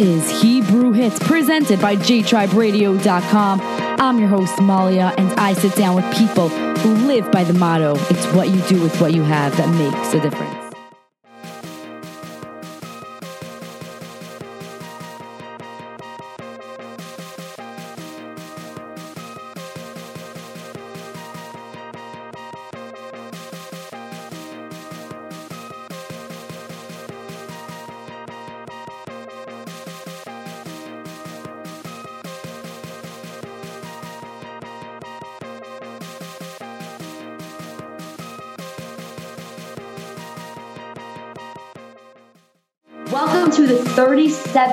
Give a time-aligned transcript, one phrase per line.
[0.00, 3.60] is Hebrew Hits presented by JTribeRadio.com.
[3.62, 7.94] I'm your host, Malya, and I sit down with people who live by the motto
[8.10, 10.55] it's what you do with what you have that makes a difference.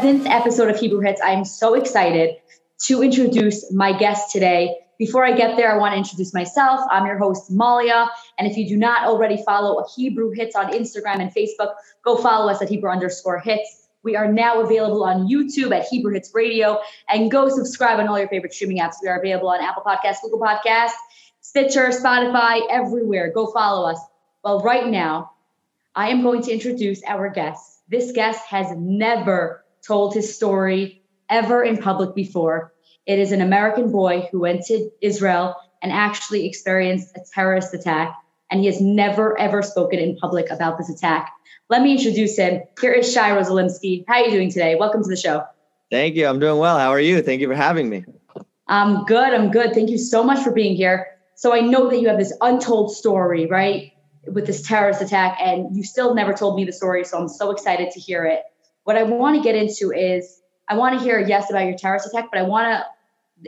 [0.04, 1.22] 37th episode of Hebrew Hits.
[1.24, 2.36] I'm so excited
[2.88, 4.76] to introduce my guest today.
[5.00, 6.82] Before I get there, I want to introduce myself.
[6.92, 8.10] I'm your host, Malya.
[8.38, 12.52] And if you do not already follow Hebrew Hits on Instagram and Facebook, go follow
[12.52, 13.88] us at Hebrew underscore hits.
[14.04, 18.20] We are now available on YouTube at Hebrew Hits Radio and go subscribe on all
[18.20, 18.96] your favorite streaming apps.
[19.02, 21.00] We are available on Apple Podcasts, Google Podcasts,
[21.40, 23.32] Stitcher, Spotify, everywhere.
[23.32, 24.02] Go follow us.
[24.44, 25.32] Well, right now,
[25.96, 27.80] I am going to introduce our guest.
[27.88, 32.74] This guest has never told his story ever in public before.
[33.06, 38.16] It is an American boy who went to Israel and actually experienced a terrorist attack,
[38.50, 41.32] and he has never ever spoken in public about this attack.
[41.70, 42.62] Let me introduce him.
[42.80, 44.06] Here is Shai Rosalimsky.
[44.08, 44.76] How are you doing today?
[44.76, 45.46] Welcome to the show.
[45.92, 46.28] Thank you.
[46.28, 46.78] I'm doing well.
[46.78, 47.22] How are you?
[47.22, 48.06] Thank you for having me.
[48.68, 49.34] I'm good.
[49.34, 49.74] I'm good.
[49.74, 51.08] Thank you so much for being here.
[51.36, 53.94] So I know that you have this untold story, right?
[54.28, 57.04] with this terrorist attack, and you still never told me the story.
[57.04, 58.44] So I'm so excited to hear it.
[58.84, 62.08] What I want to get into is I want to hear yes about your terrorist
[62.08, 62.86] attack, but I want to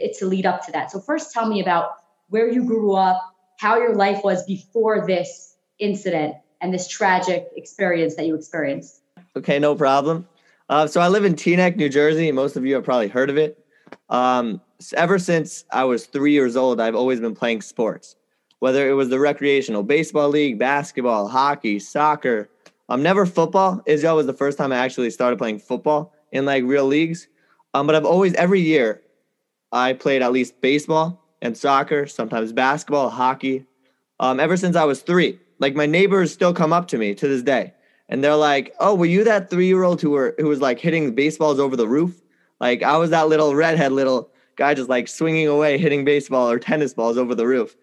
[0.02, 0.92] it to lead up to that.
[0.92, 1.92] So first, tell me about
[2.30, 3.22] where you grew up,
[3.60, 9.02] how your life was before this incident and this tragic experience that you experienced.
[9.38, 10.28] Okay, no problem.
[10.68, 12.32] Uh, so I live in Teaneck, New Jersey.
[12.32, 13.64] Most of you have probably heard of it.
[14.10, 14.60] Um,
[14.94, 18.16] ever since I was three years old, I've always been playing sports
[18.60, 22.50] whether it was the recreational baseball league, basketball, hockey, soccer.
[22.90, 23.82] Um, never football.
[23.86, 27.28] Israel was the first time I actually started playing football in like real leagues.
[27.74, 29.02] Um, but I've always every year
[29.72, 33.66] I played at least baseball and soccer, sometimes basketball, hockey.
[34.20, 37.28] Um, ever since I was three, like my neighbors still come up to me to
[37.28, 37.74] this day,
[38.08, 41.60] and they're like, "Oh, were you that three-year-old who were who was like hitting baseballs
[41.60, 42.22] over the roof?
[42.62, 46.60] Like I was that little redhead little guy just like swinging away, hitting baseball or
[46.60, 47.76] tennis balls over the roof."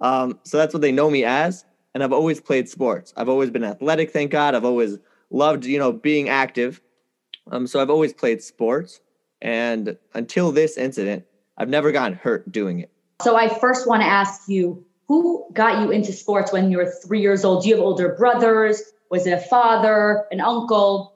[0.00, 1.64] Um, so that's what they know me as.
[1.94, 3.12] And I've always played sports.
[3.16, 4.54] I've always been athletic, thank God.
[4.54, 4.98] I've always
[5.30, 6.80] loved, you know, being active.
[7.50, 9.00] Um, so I've always played sports.
[9.40, 11.24] And until this incident,
[11.56, 12.90] I've never gotten hurt doing it.
[13.22, 16.92] So I first want to ask you who got you into sports when you were
[17.04, 17.62] three years old?
[17.62, 18.82] Do you have older brothers?
[19.10, 21.14] Was it a father, an uncle?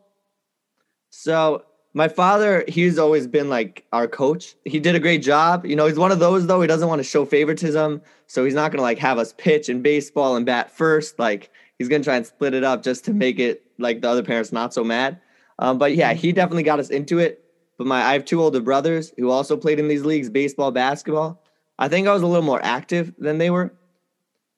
[1.11, 4.55] So my father, he's always been like our coach.
[4.65, 5.67] He did a great job.
[5.67, 6.61] You know, he's one of those though.
[6.61, 9.83] He doesn't want to show favoritism, so he's not gonna like have us pitch in
[9.83, 11.19] baseball and bat first.
[11.19, 14.23] Like he's gonna try and split it up just to make it like the other
[14.23, 15.21] parents not so mad.
[15.59, 17.45] Um, but yeah, he definitely got us into it.
[17.77, 21.43] But my I have two older brothers who also played in these leagues, baseball, basketball.
[21.79, 23.75] I think I was a little more active than they were.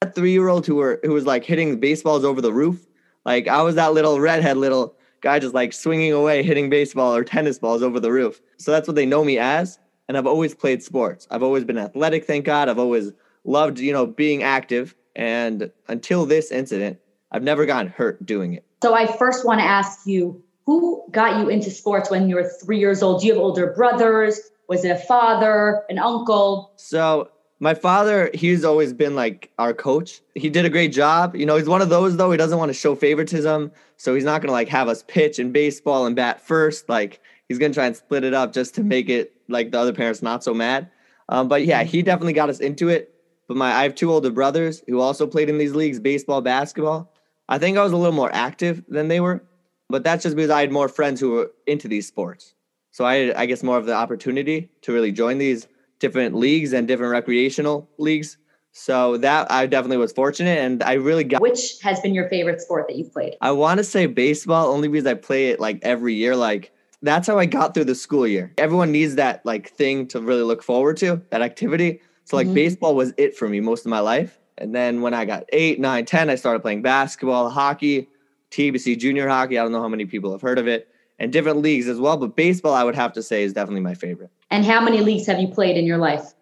[0.00, 2.86] That three year old who were who was like hitting baseballs over the roof.
[3.24, 7.24] Like I was that little redhead little guy just like swinging away, hitting baseball or
[7.24, 8.40] tennis balls over the roof.
[8.58, 9.78] So that's what they know me as.
[10.06, 11.26] And I've always played sports.
[11.30, 12.68] I've always been athletic, thank God.
[12.68, 13.10] I've always
[13.44, 14.94] loved, you know, being active.
[15.16, 16.98] And until this incident,
[17.32, 18.64] I've never gotten hurt doing it.
[18.82, 22.50] So I first want to ask you who got you into sports when you were
[22.62, 23.22] three years old?
[23.22, 24.40] Do you have older brothers?
[24.68, 26.72] Was it a father, an uncle?
[26.76, 30.20] So my father, he's always been like our coach.
[30.34, 31.36] He did a great job.
[31.36, 32.30] You know, he's one of those though.
[32.30, 35.52] He doesn't want to show favoritism, so he's not gonna like have us pitch in
[35.52, 36.88] baseball and bat first.
[36.88, 39.92] Like he's gonna try and split it up just to make it like the other
[39.92, 40.90] parents not so mad.
[41.28, 43.14] Um, but yeah, he definitely got us into it.
[43.46, 47.12] But my I have two older brothers who also played in these leagues, baseball, basketball.
[47.48, 49.44] I think I was a little more active than they were,
[49.88, 52.54] but that's just because I had more friends who were into these sports.
[52.90, 55.66] So I, I guess, more of the opportunity to really join these
[56.04, 58.36] different leagues and different recreational leagues.
[58.72, 62.60] So that I definitely was fortunate and I really got Which has been your favorite
[62.60, 63.36] sport that you've played?
[63.40, 67.26] I want to say baseball only because I play it like every year like that's
[67.26, 68.52] how I got through the school year.
[68.58, 72.02] Everyone needs that like thing to really look forward to, that activity.
[72.24, 72.54] So like mm-hmm.
[72.54, 74.38] baseball was it for me most of my life.
[74.58, 78.08] And then when I got eight, nine, 10, I started playing basketball, hockey,
[78.50, 79.58] TBC junior hockey.
[79.58, 82.16] I don't know how many people have heard of it and different leagues as well.
[82.18, 84.30] But baseball, I would have to say, is definitely my favorite.
[84.54, 86.32] And how many leagues have you played in your life?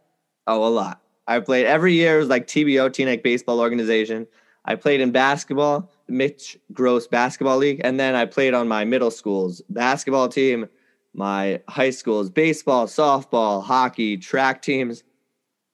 [0.47, 1.01] Oh, a lot.
[1.27, 2.17] I played every year.
[2.17, 4.27] It was like TBO, Teaneck Baseball Organization.
[4.67, 9.11] I played in basketball, Mitch Gross Basketball League, and then I played on my middle
[9.11, 10.69] school's basketball team,
[11.15, 15.05] my high school's baseball, softball, hockey, track teams.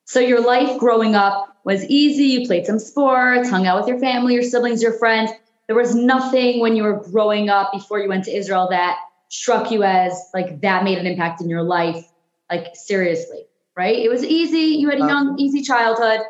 [0.05, 2.41] So your life growing up was easy.
[2.41, 5.33] You played some sports, hung out with your family, your siblings, your friends.
[5.67, 8.97] There was nothing when you were growing up before you went to Israel that
[9.29, 12.07] struck you as like that made an impact in your life,
[12.51, 13.45] like seriously,
[13.77, 13.97] right?
[13.97, 14.77] It was easy.
[14.79, 16.21] You had a young, uh, easy childhood.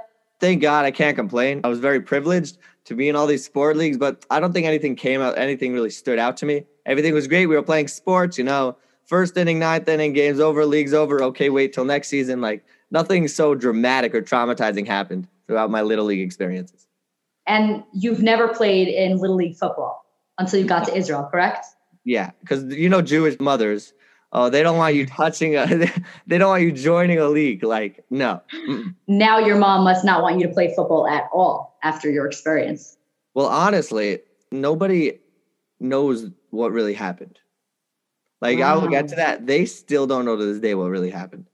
[0.41, 1.61] Thank God I can't complain.
[1.65, 4.67] I was very privileged to be in all these sport leagues, but I don't think
[4.67, 6.65] anything came out, anything really stood out to me.
[6.87, 7.47] Everything was great.
[7.47, 11.23] We were playing sports, you know, first inning, ninth inning, games over, leagues over.
[11.23, 12.41] Okay, wait till next season.
[12.41, 16.87] Like nothing so dramatic or traumatizing happened throughout my little league experiences.
[17.47, 20.05] And you've never played in little league football
[20.39, 21.67] until you got to Israel, correct?
[22.05, 23.93] Yeah, because you know Jewish mothers,
[24.33, 25.67] oh, they don't want you touching a,
[26.27, 27.63] they don't want you joining a league.
[27.63, 28.43] Like, no.
[29.07, 32.97] Now your mom must not want you to play football at all after your experience.
[33.35, 34.21] Well, honestly,
[34.51, 35.19] nobody
[35.81, 37.39] knows what really happened.
[38.41, 38.75] Like, wow.
[38.75, 39.47] I will get to that.
[39.47, 41.47] They still don't know to this day what really happened.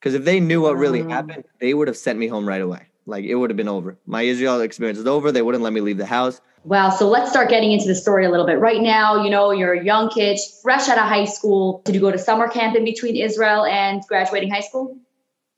[0.00, 2.86] Because if they knew what really happened, they would have sent me home right away.
[3.06, 3.96] Like it would have been over.
[4.06, 5.32] My Israel experience is over.
[5.32, 6.40] They wouldn't let me leave the house.
[6.66, 6.90] Wow.
[6.90, 8.58] So let's start getting into the story a little bit.
[8.58, 11.80] Right now, you know, you're a young kid, fresh out of high school.
[11.84, 14.98] Did you go to summer camp in between Israel and graduating high school?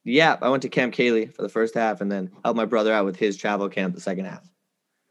[0.04, 2.92] Yeah, I went to Camp Kaylie for the first half and then helped my brother
[2.92, 4.46] out with his travel camp the second half.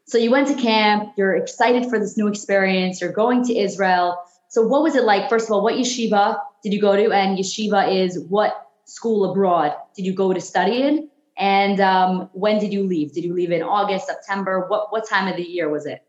[0.06, 4.22] So you went to camp, you're excited for this new experience, you're going to Israel.
[4.50, 5.28] So what was it like?
[5.28, 7.10] First of all, what yeshiva did you go to?
[7.10, 11.10] And yeshiva is what school abroad did you go to study in?
[11.38, 13.12] And um, when did you leave?
[13.12, 14.66] Did you leave in August, September?
[14.68, 16.02] What what time of the year was it?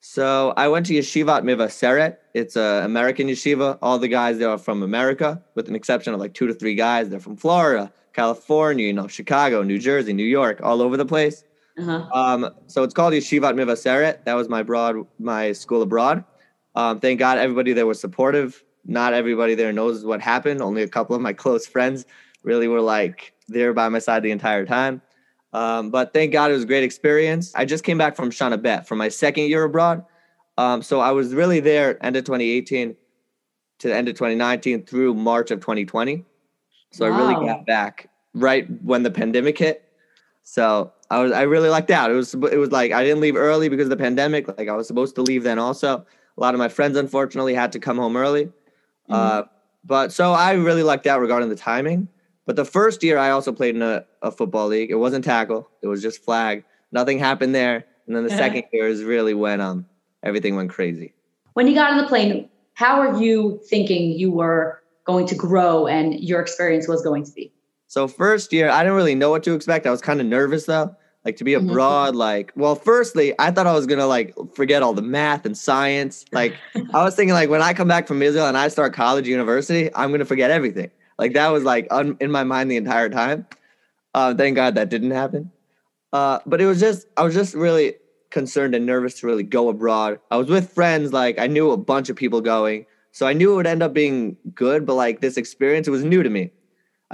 [0.00, 2.18] So I went to Yeshivat Mevaseret.
[2.34, 3.78] It's an American yeshiva.
[3.80, 6.74] All the guys there are from America, with an exception of like two to three
[6.74, 7.08] guys.
[7.08, 11.42] They're from Florida, California, you know, Chicago, New Jersey, New York, all over the place.
[11.78, 12.06] Uh-huh.
[12.12, 14.24] Um, so it's called Yeshivat Mevaseret.
[14.24, 16.22] That was my broad, my school abroad.
[16.74, 20.60] Um, thank God everybody there was supportive not everybody there knows what happened.
[20.60, 22.04] Only a couple of my close friends
[22.42, 25.02] really were like there by my side the entire time.
[25.52, 27.54] Um, but thank God it was a great experience.
[27.54, 30.04] I just came back from Shana Bet from my second year abroad.
[30.58, 32.96] Um, so I was really there end of 2018
[33.78, 36.24] to the end of 2019 through March of 2020.
[36.90, 37.16] So wow.
[37.16, 39.88] I really got back right when the pandemic hit.
[40.42, 42.10] So I was I really lucked out.
[42.10, 44.46] It was it was like I didn't leave early because of the pandemic.
[44.46, 46.06] Like I was supposed to leave then also.
[46.36, 48.46] A lot of my friends unfortunately had to come home early.
[48.46, 49.12] Mm-hmm.
[49.12, 49.42] Uh,
[49.84, 52.08] but so I really lucked out regarding the timing.
[52.46, 54.90] But the first year I also played in a, a football league.
[54.90, 55.68] It wasn't tackle.
[55.82, 56.64] It was just flag.
[56.92, 57.86] Nothing happened there.
[58.06, 59.86] And then the second year is really when um
[60.22, 61.14] everything went crazy.
[61.54, 65.86] When you got on the plane, how are you thinking you were going to grow
[65.86, 67.52] and your experience was going to be?
[67.86, 69.86] So first year, I didn't really know what to expect.
[69.86, 71.70] I was kind of nervous though like to be mm-hmm.
[71.70, 75.56] abroad like well firstly i thought i was gonna like forget all the math and
[75.56, 76.54] science like
[76.94, 79.90] i was thinking like when i come back from israel and i start college university
[79.94, 83.46] i'm gonna forget everything like that was like un- in my mind the entire time
[84.14, 85.50] uh, thank god that didn't happen
[86.12, 87.94] uh, but it was just i was just really
[88.30, 91.76] concerned and nervous to really go abroad i was with friends like i knew a
[91.76, 95.20] bunch of people going so i knew it would end up being good but like
[95.20, 96.50] this experience it was new to me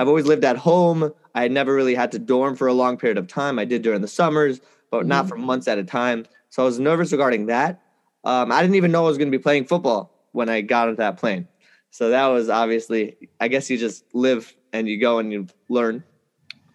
[0.00, 1.12] I've always lived at home.
[1.34, 3.58] I had never really had to dorm for a long period of time.
[3.58, 4.60] I did during the summers,
[4.90, 5.44] but not for mm-hmm.
[5.44, 6.24] months at a time.
[6.48, 7.82] So I was nervous regarding that.
[8.24, 10.88] Um, I didn't even know I was going to be playing football when I got
[10.88, 11.48] onto that plane.
[11.90, 16.04] So that was obviously, I guess you just live and you go and you learn.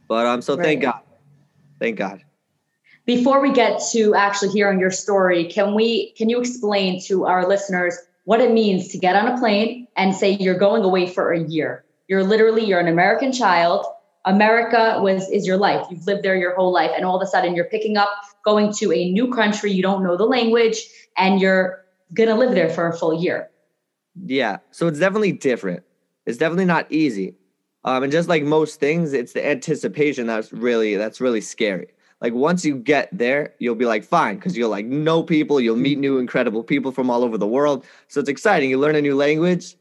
[0.08, 0.64] But um, so right.
[0.64, 1.02] thank God,
[1.80, 2.24] thank God.
[3.06, 7.48] Before we get to actually hearing your story, can we can you explain to our
[7.48, 11.32] listeners what it means to get on a plane and say you're going away for
[11.32, 11.86] a year?
[12.08, 13.86] You're literally you're an American child.
[14.26, 15.86] America was is your life.
[15.92, 18.10] You've lived there your whole life, and all of a sudden you're picking up,
[18.44, 19.72] going to a new country.
[19.72, 20.78] You don't know the language,
[21.16, 23.50] and you're gonna live there for a full year.
[24.24, 25.84] Yeah, so it's definitely different.
[26.26, 27.36] It's definitely not easy.
[27.84, 31.90] Um, and just like most things, it's the anticipation that's really that's really scary.
[32.22, 35.76] Like once you get there, you'll be like fine because you'll like know people, you'll
[35.76, 37.86] meet new incredible people from all over the world.
[38.08, 38.70] So it's exciting.
[38.70, 39.76] You learn a new language,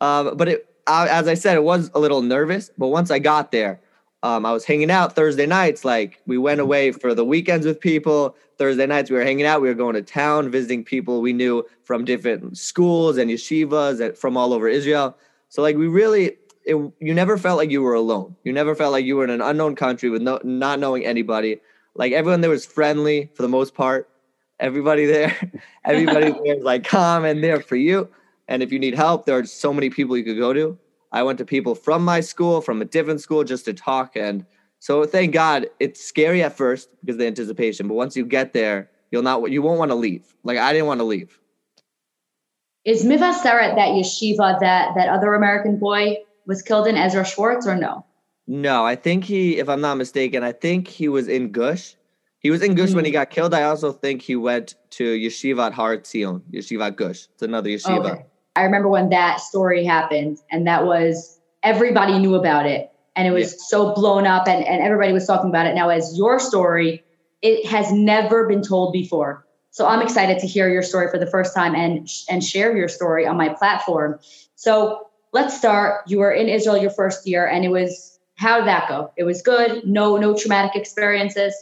[0.00, 3.52] um, but it as I said, it was a little nervous, but once I got
[3.52, 3.80] there,
[4.22, 5.84] um, I was hanging out Thursday nights.
[5.84, 8.36] Like we went away for the weekends with people.
[8.58, 9.62] Thursday nights we were hanging out.
[9.62, 14.16] We were going to town, visiting people we knew from different schools and yeshivas and
[14.16, 15.16] from all over Israel.
[15.48, 18.36] So like we really, it, you never felt like you were alone.
[18.44, 21.60] You never felt like you were in an unknown country with no, not knowing anybody.
[21.94, 24.08] Like everyone there was friendly for the most part.
[24.58, 25.34] Everybody there,
[25.86, 28.08] everybody there was like calm and there for you.
[28.48, 30.78] And if you need help, there are so many people you could go to.
[31.12, 34.16] I went to people from my school, from a different school, just to talk.
[34.16, 34.46] And
[34.78, 38.90] so thank God it's scary at first because the anticipation, but once you get there,
[39.10, 40.34] you'll not you won't want to leave.
[40.44, 41.38] Like I didn't want to leave.
[42.84, 47.76] Is Mevaseret that yeshiva that that other American boy was killed in Ezra Schwartz or
[47.76, 48.04] no?
[48.46, 51.94] No, I think he, if I'm not mistaken, I think he was in Gush.
[52.40, 52.96] He was in Gush mm-hmm.
[52.96, 53.18] when he hmm.
[53.18, 53.54] got killed.
[53.54, 57.28] I also think he went to Yeshivat Har Etzion, Yeshiva Gush.
[57.34, 58.12] It's another yeshiva.
[58.12, 58.24] Okay.
[58.56, 63.30] I remember when that story happened, and that was everybody knew about it, and it
[63.32, 63.58] was yeah.
[63.68, 65.74] so blown up, and, and everybody was talking about it.
[65.74, 67.04] Now, as your story,
[67.42, 69.46] it has never been told before.
[69.70, 72.88] So I'm excited to hear your story for the first time and and share your
[72.88, 74.18] story on my platform.
[74.56, 76.02] So let's start.
[76.08, 79.12] You were in Israel your first year, and it was how did that go?
[79.16, 79.84] It was good.
[79.84, 81.54] No, no traumatic experiences.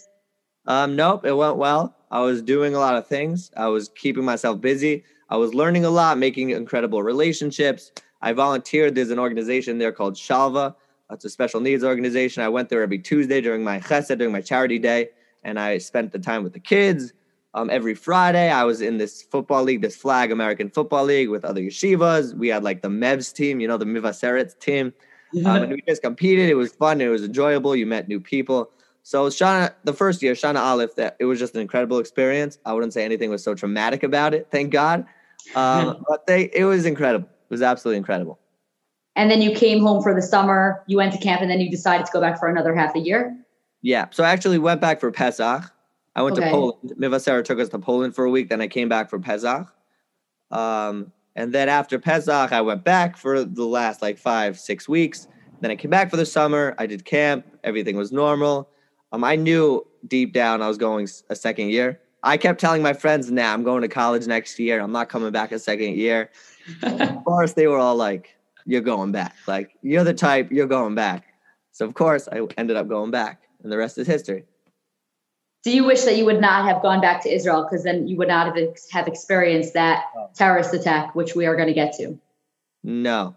[0.67, 1.97] Um, nope, it went well.
[2.11, 3.51] I was doing a lot of things.
[3.57, 5.05] I was keeping myself busy.
[5.31, 7.93] I was learning a lot, making incredible relationships.
[8.23, 8.95] I volunteered.
[8.95, 10.75] There's an organization there called Shalva.
[11.11, 12.43] It's a special needs organization.
[12.43, 15.11] I went there every Tuesday during my chesed, during my charity day,
[15.43, 17.13] and I spent the time with the kids.
[17.55, 21.45] Um, every Friday, I was in this football league, this flag American football league with
[21.45, 22.35] other yeshivas.
[22.35, 24.93] We had like the Mevs team, you know, the Mevaseret's team.
[25.45, 26.49] Um, and we just competed.
[26.51, 27.01] It was fun.
[27.01, 27.75] It was enjoyable.
[27.75, 28.71] You met new people.
[29.03, 32.59] So Shana, the first year, Shana Aleph, that it was just an incredible experience.
[32.67, 34.49] I wouldn't say anything was so traumatic about it.
[34.51, 35.07] Thank God.
[35.55, 37.29] Um, but they, it was incredible.
[37.29, 38.39] It was absolutely incredible.
[39.17, 40.85] And then you came home for the summer.
[40.87, 43.01] You went to camp, and then you decided to go back for another half a
[43.01, 43.37] year.
[43.83, 44.07] Yeah.
[44.11, 45.65] So I actually went back for Pesach.
[46.15, 46.47] I went okay.
[46.47, 46.95] to Poland.
[46.99, 48.49] Mevaseret took us to Poland for a week.
[48.49, 49.73] Then I came back for Pesach.
[50.51, 55.29] Um, and then after Pesach, I went back for the last like five, six weeks.
[55.61, 56.75] Then I came back for the summer.
[56.79, 57.47] I did camp.
[57.65, 58.71] Everything was normal.
[59.13, 62.01] Um, I knew deep down I was going a second year.
[62.23, 64.81] I kept telling my friends, "Nah, I'm going to college next year.
[64.81, 66.31] I'm not coming back a second year."
[66.83, 69.35] of course, they were all like, "You're going back.
[69.47, 70.51] Like you're the type.
[70.51, 71.25] You're going back."
[71.73, 74.45] So of course, I ended up going back, and the rest is history
[75.69, 78.17] do you wish that you would not have gone back to Israel because then you
[78.17, 82.19] would not have have experienced that terrorist attack, which we are going to get to?
[82.83, 83.35] No,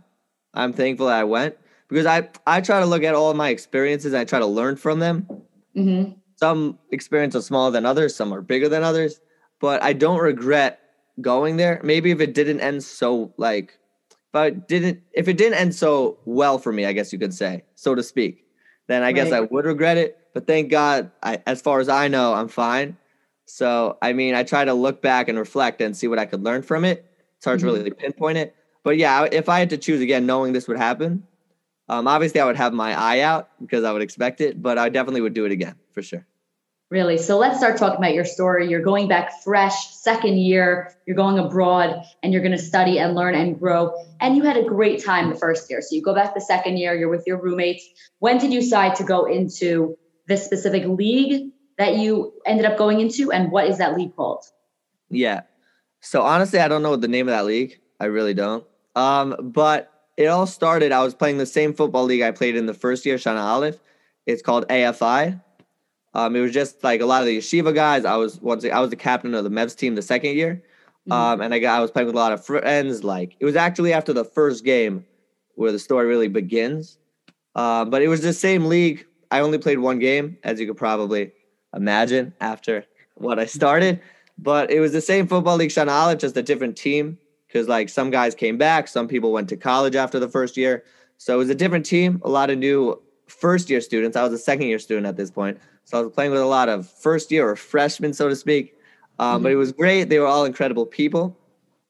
[0.54, 1.58] I'm thankful that I went
[1.88, 4.14] because I I try to look at all my experiences.
[4.14, 5.28] I try to learn from them.
[5.76, 6.14] Mm-hmm.
[6.42, 9.20] Some experiences are smaller than others, some are bigger than others,
[9.60, 10.80] but I don't regret
[11.20, 11.80] going there.
[11.84, 13.78] Maybe if it didn't end so like,
[14.32, 17.64] but didn't if it didn't end so well for me, I guess you could say,
[17.76, 18.46] so to speak,
[18.88, 19.16] then I right.
[19.16, 22.48] guess I would regret it but thank God, I, as far as I know, I'm
[22.48, 22.98] fine.
[23.46, 26.44] So, I mean, I try to look back and reflect and see what I could
[26.44, 27.06] learn from it.
[27.38, 27.68] It's hard mm-hmm.
[27.68, 28.56] to really pinpoint it.
[28.84, 31.28] But yeah, if I had to choose again, knowing this would happen,
[31.90, 34.90] um, obviously I would have my eye out because I would expect it, but I
[34.90, 36.26] definitely would do it again for sure.
[36.92, 37.18] Really?
[37.18, 38.70] So let's start talking about your story.
[38.70, 43.16] You're going back fresh, second year, you're going abroad, and you're going to study and
[43.16, 43.94] learn and grow.
[44.20, 45.82] And you had a great time the first year.
[45.82, 47.84] So you go back the second year, you're with your roommates.
[48.20, 53.00] When did you decide to go into this specific league that you ended up going
[53.00, 54.46] into and what is that league called
[55.10, 55.42] yeah
[56.00, 58.64] so honestly i don't know the name of that league i really don't
[58.96, 62.66] um, but it all started i was playing the same football league i played in
[62.66, 63.80] the first year shana aleph
[64.26, 65.42] it's called afi
[66.14, 68.80] um, it was just like a lot of the yeshiva guys i was once i
[68.80, 70.64] was the captain of the mevs team the second year
[71.08, 71.12] mm-hmm.
[71.12, 73.56] um, and I, got, I was playing with a lot of friends like it was
[73.56, 75.06] actually after the first game
[75.56, 76.98] where the story really begins
[77.56, 80.78] uh, but it was the same league I only played one game, as you could
[80.78, 81.32] probably
[81.74, 84.02] imagine after what I started.
[84.38, 87.18] But it was the same football league Shana Aleph, just a different team.
[87.48, 90.84] Because like some guys came back, some people went to college after the first year.
[91.18, 94.16] So it was a different team, a lot of new first year students.
[94.16, 95.60] I was a second year student at this point.
[95.86, 98.76] So I was playing with a lot of first year or freshmen, so to speak.
[99.20, 99.44] Um, mm-hmm.
[99.44, 100.06] But it was great.
[100.06, 101.38] They were all incredible people.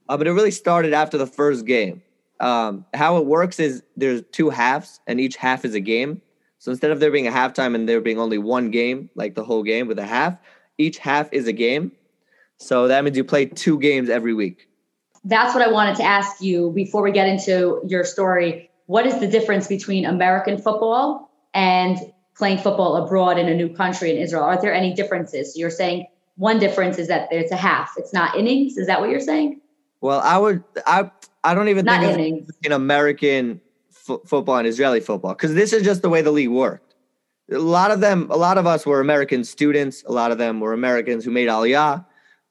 [0.09, 2.01] Uh, but it really started after the first game.
[2.39, 6.21] Um, how it works is there's two halves, and each half is a game.
[6.57, 9.43] So instead of there being a halftime and there being only one game, like the
[9.43, 10.37] whole game with a half,
[10.77, 11.91] each half is a game.
[12.57, 14.67] So that means you play two games every week.
[15.23, 18.69] That's what I wanted to ask you before we get into your story.
[18.85, 21.97] What is the difference between American football and
[22.41, 24.43] playing football abroad in a new country in Israel?
[24.43, 25.55] Are there any differences?
[25.55, 26.07] You're saying
[26.37, 27.91] one difference is that it's a half.
[27.97, 28.77] It's not innings.
[28.77, 29.61] Is that what you're saying?
[30.01, 31.11] Well, I would I
[31.43, 32.49] I don't even not think innings.
[32.63, 36.49] in American f- football and Israeli football because this is just the way the league
[36.49, 36.95] worked.
[37.51, 40.03] A lot of them, a lot of us were American students.
[40.07, 42.03] A lot of them were Americans who made Aliyah.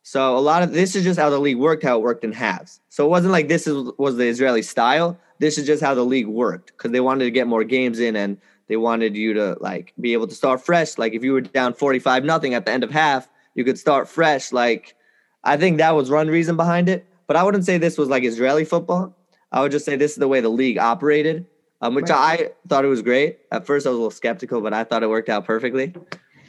[0.05, 2.31] So a lot of this is just how the league worked, how it worked in
[2.31, 2.81] halves.
[2.91, 5.19] So it wasn't like this is, was the Israeli style.
[5.41, 8.15] This is just how the league worked because they wanted to get more games in
[8.15, 8.39] and
[8.71, 10.97] they wanted you to like be able to start fresh.
[10.97, 14.09] Like if you were down 45 nothing at the end of half, you could start
[14.09, 14.53] fresh.
[14.53, 14.95] Like
[15.43, 17.05] I think that was one reason behind it.
[17.27, 19.17] But I wouldn't say this was like Israeli football.
[19.51, 21.47] I would just say this is the way the league operated,
[21.81, 22.49] um, which right.
[22.49, 23.41] I thought it was great.
[23.51, 25.93] At first, I was a little skeptical, but I thought it worked out perfectly.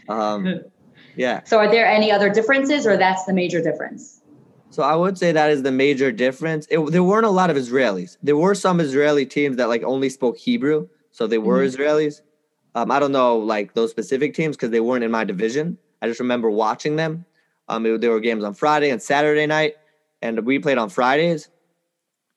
[0.08, 0.62] Um,
[1.16, 1.42] yeah.
[1.46, 4.22] So, are there any other differences, or that's the major difference?
[4.70, 6.68] So I would say that is the major difference.
[6.70, 8.18] It, there weren't a lot of Israelis.
[8.24, 11.68] There were some Israeli teams that like only spoke Hebrew, so they were Mhm.
[11.76, 12.22] Israelis.
[12.76, 15.78] Um, I don't know like those specific teams because they weren't in my division.
[16.02, 17.26] I just remember watching them.
[17.68, 19.76] Um, it- there were games on Friday and Saturday night,
[20.22, 21.50] and we played on Fridays.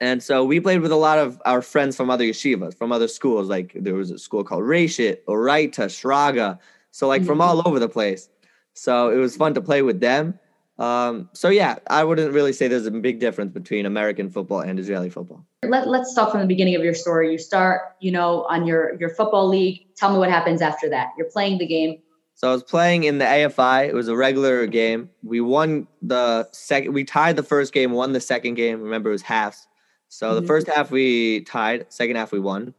[0.00, 3.09] And so we played with a lot of our friends from other yeshivas, from other
[3.09, 3.49] schools.
[3.49, 6.59] Like there was a school called Reshit, Orayta, Shraga.
[6.90, 7.43] So like from Mhm.
[7.43, 8.28] all over the place.
[8.75, 10.38] So it was fun to play with them.
[10.78, 14.78] Um, so yeah, I wouldn't really say there's a big difference between American football and
[14.78, 15.47] Israeli football.
[15.62, 17.31] Let, let's start from the beginning of your story.
[17.31, 19.87] You start, you know, on your your football league.
[19.97, 21.11] Tell me what happens after that.
[21.16, 21.99] You're playing the game.
[22.35, 23.87] So I was playing in the AFI.
[23.88, 25.09] It was a regular game.
[25.23, 26.93] We won the second.
[26.93, 28.83] We tied the first game, won the second game.
[28.83, 29.69] Remember, it was halves.
[30.09, 30.47] So the Mhm.
[30.49, 31.87] first half we tied.
[31.93, 32.75] Second half we won.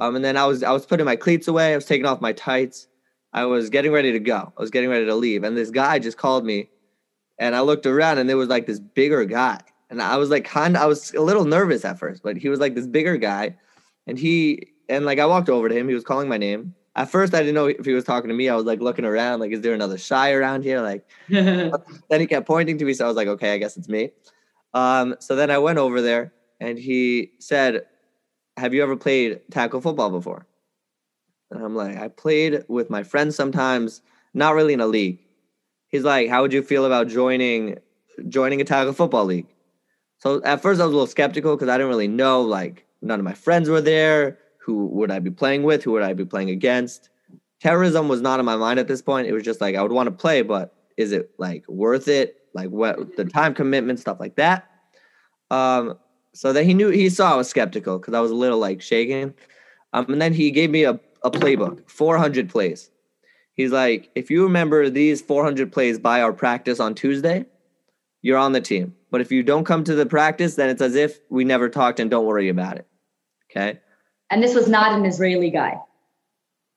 [0.00, 1.72] Um, and then I was I was putting my cleats away.
[1.72, 2.88] I was taking off my tights.
[3.34, 4.52] I was getting ready to go.
[4.56, 6.70] I was getting ready to leave, and this guy just called me,
[7.38, 9.60] and I looked around, and there was like this bigger guy,
[9.90, 10.76] and I was like kind.
[10.76, 13.56] I was a little nervous at first, but he was like this bigger guy,
[14.06, 15.88] and he and like I walked over to him.
[15.88, 16.74] He was calling my name.
[16.96, 18.48] At first, I didn't know if he was talking to me.
[18.48, 20.80] I was like looking around, like, is there another Shai around here?
[20.80, 23.88] Like, then he kept pointing to me, so I was like, okay, I guess it's
[23.88, 24.10] me.
[24.74, 27.86] Um, so then I went over there, and he said,
[28.56, 30.46] "Have you ever played tackle football before?"
[31.50, 34.02] And I'm like, I played with my friends sometimes,
[34.34, 35.20] not really in a league.
[35.94, 37.78] He's like, How would you feel about joining
[38.28, 39.46] joining a tackle football league?
[40.18, 43.20] So at first I was a little skeptical because I didn't really know, like, none
[43.20, 44.36] of my friends were there.
[44.58, 45.84] Who would I be playing with?
[45.84, 47.10] Who would I be playing against?
[47.60, 49.28] Terrorism was not in my mind at this point.
[49.28, 52.38] It was just like I would want to play, but is it like worth it?
[52.54, 54.68] Like what the time commitment, stuff like that.
[55.52, 55.96] Um,
[56.32, 58.82] so then he knew he saw I was skeptical because I was a little like
[58.82, 59.32] shaking.
[59.92, 62.90] Um, and then he gave me a, a playbook, 400 plays.
[63.54, 67.46] He's like, if you remember these 400 plays by our practice on Tuesday,
[68.20, 68.94] you're on the team.
[69.10, 72.00] But if you don't come to the practice, then it's as if we never talked
[72.00, 72.86] and don't worry about it.
[73.50, 73.78] Okay.
[74.30, 75.78] and this was not an Israeli guy.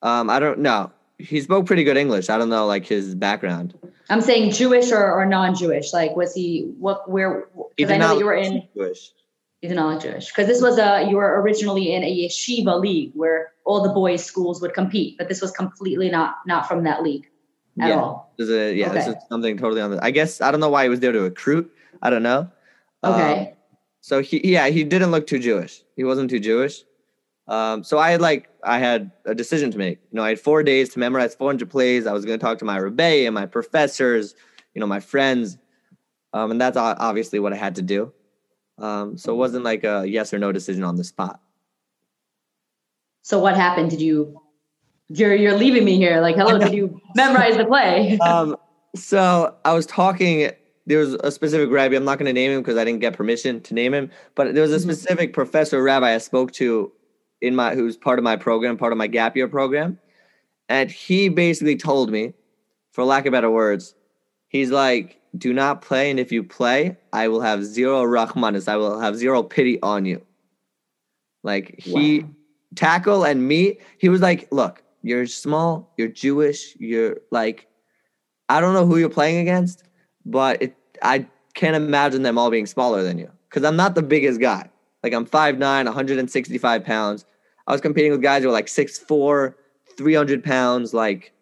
[0.03, 0.91] Um, I don't know.
[1.17, 2.29] He spoke pretty good English.
[2.29, 3.73] I don't know like his background.
[4.09, 5.91] I'm saying Jewish or, or non-Jewish.
[5.91, 7.09] Like, was he what?
[7.09, 7.47] Where?
[7.75, 8.67] He Because I know not that you were in.
[8.75, 9.11] Jewish.
[9.61, 10.27] He's not Jewish.
[10.27, 14.23] Because this was a you were originally in a yeshiva league where all the boys'
[14.23, 17.27] schools would compete, but this was completely not not from that league
[17.81, 17.99] at Yeah.
[17.99, 18.33] all.
[18.37, 20.03] This is a, yeah, this is something totally on the.
[20.03, 21.71] I guess I don't know why he was there to recruit.
[22.01, 22.49] I don't know.
[23.03, 23.55] Um, Okay.
[24.01, 25.83] so he yeah he didn't look too Jewish.
[25.95, 26.83] He wasn't too Jewish.
[27.47, 29.99] Um, so I had like I had a decision to make.
[30.11, 32.05] You know, I had four days to memorize 400 plays.
[32.05, 34.35] I was going to talk to my rebbe and my professors,
[34.75, 35.57] you know, my friends,
[36.33, 38.11] um, and that's obviously what I had to do.
[38.77, 41.39] Um, so it wasn't like a yes or no decision on the spot.
[43.21, 43.89] so what happened?
[43.89, 44.39] Did you?
[45.09, 46.21] You're you're leaving me here.
[46.21, 46.57] Like, hello.
[46.59, 48.17] Did you memorize the play?
[48.21, 48.55] um,
[48.95, 50.51] so I was talking.
[50.85, 51.95] There was a specific rabbi.
[51.95, 54.09] I'm not going to name him because I didn't get permission to name him.
[54.35, 54.81] But there was a Mhm.
[54.83, 56.91] specific professor rabbi I spoke to
[57.41, 59.99] in my who's part of my program, part of my gap year program,
[60.69, 62.33] and he basically told me,
[62.91, 63.95] for lack of better words,
[64.49, 68.67] he's like, "Do not play, and if you play, I will have zero rachmanis.
[68.67, 70.21] I will have zero pity on you."
[71.43, 72.29] Like he Wow.
[72.75, 73.79] tackle and me.
[73.97, 75.93] He was like, "Look, you're small.
[75.97, 76.75] You're Jewish.
[76.79, 77.67] You're like."
[78.49, 79.83] I don't know who you're playing against,
[80.25, 84.01] but it, I can't imagine them all being smaller than you because I'm not the
[84.03, 84.69] biggest guy.
[85.03, 87.25] Like I'm 5'9, 165 pounds.
[87.67, 89.53] I was competing with guys who were like 6'4,
[89.97, 90.93] 300 pounds.
[90.93, 91.33] Like,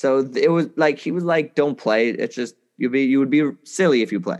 [0.00, 2.08] so it was like, he was like, don't play.
[2.08, 4.38] It's just, you'd be, you would be silly if you play.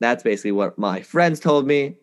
[0.00, 1.96] That's basically what my friends told me.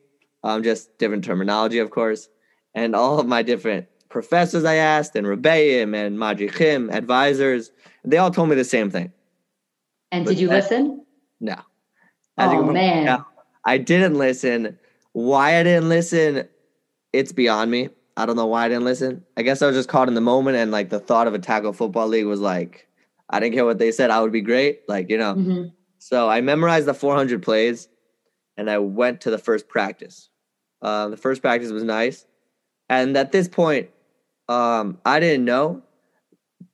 [0.43, 2.29] Um, just different terminology, of course.
[2.75, 7.71] And all of my different professors I asked, and Rebbeim and Madrichim, advisors,
[8.05, 9.11] they all told me the same thing.
[10.11, 11.03] and but did you that- listen?
[11.41, 11.55] No.
[12.37, 13.05] As Oh man.
[13.05, 13.23] Yeah.
[13.65, 14.77] I didn't listen.
[15.13, 16.47] Why I didn't listen,
[17.13, 17.89] it's beyond me.
[18.19, 19.23] I don't know why I didn't listen.
[19.37, 21.39] I guess I was just caught in the moment and like the thought of a
[21.39, 22.85] tackle football league was like,
[23.29, 24.11] I didn't care what they said.
[24.11, 24.81] I would be great.
[24.89, 25.35] Like, you know.
[25.35, 25.71] Mhm.
[25.99, 27.87] So I memorized the 400 plays
[28.57, 30.29] and I went to the first practice.
[30.81, 32.25] Uh, the first practice was nice.
[32.89, 33.89] And at this point,
[34.49, 35.81] um, I didn't know,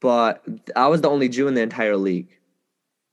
[0.00, 2.28] but I was the only Jew in the entire league.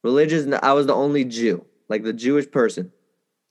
[0.04, 2.92] Religious, I was the only Jew, like the Jewish person.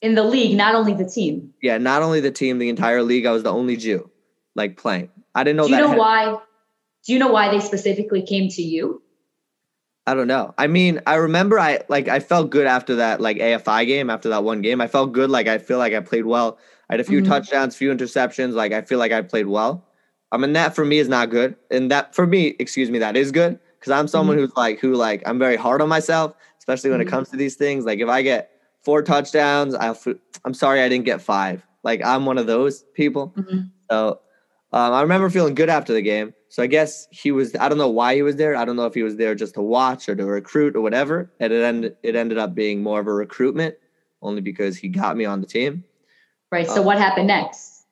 [0.01, 1.55] In the league, not only the team.
[1.63, 4.11] Yeah, not only the team, the entire league, I was the only Jew,
[4.55, 5.11] like playing.
[5.35, 6.39] I didn't know Do you know had- why?
[7.07, 9.03] Do you know why they specifically came to you?
[10.07, 10.53] I don't know.
[10.59, 14.29] I mean, I remember I like I felt good after that like AFI game, after
[14.31, 14.81] that one game.
[14.81, 15.31] I felt good.
[15.31, 16.59] Like I feel like I played well.
[16.91, 17.29] I had a few Mhm.
[17.29, 18.53] touchdowns, few interceptions.
[18.55, 19.87] Like I feel like I played well.
[20.33, 23.17] I mean, that for me is not good, and that for me, excuse me, that
[23.17, 26.91] is good because I'm someone who's like who like I'm very hard on myself, especially
[26.91, 27.07] when Mhm.
[27.07, 27.85] it comes to these things.
[27.85, 28.51] Like if I get
[28.83, 29.75] four touchdowns.
[29.77, 29.95] I,
[30.45, 31.65] I'm sorry I didn't get five.
[31.85, 33.33] Like I'm one of those people.
[33.37, 33.59] Mm-hmm.
[33.91, 34.19] So
[34.73, 36.35] um, I remember feeling good after the game.
[36.49, 37.55] So I guess he was.
[37.57, 38.57] I don't know why he was there.
[38.57, 41.31] I don't know if he was there just to watch or to recruit or whatever.
[41.41, 41.97] And it ended.
[42.03, 43.77] It ended up being more of a recruitment,
[44.21, 45.85] only because he got me on the team.
[46.51, 46.69] Right.
[46.69, 47.87] So what happened next?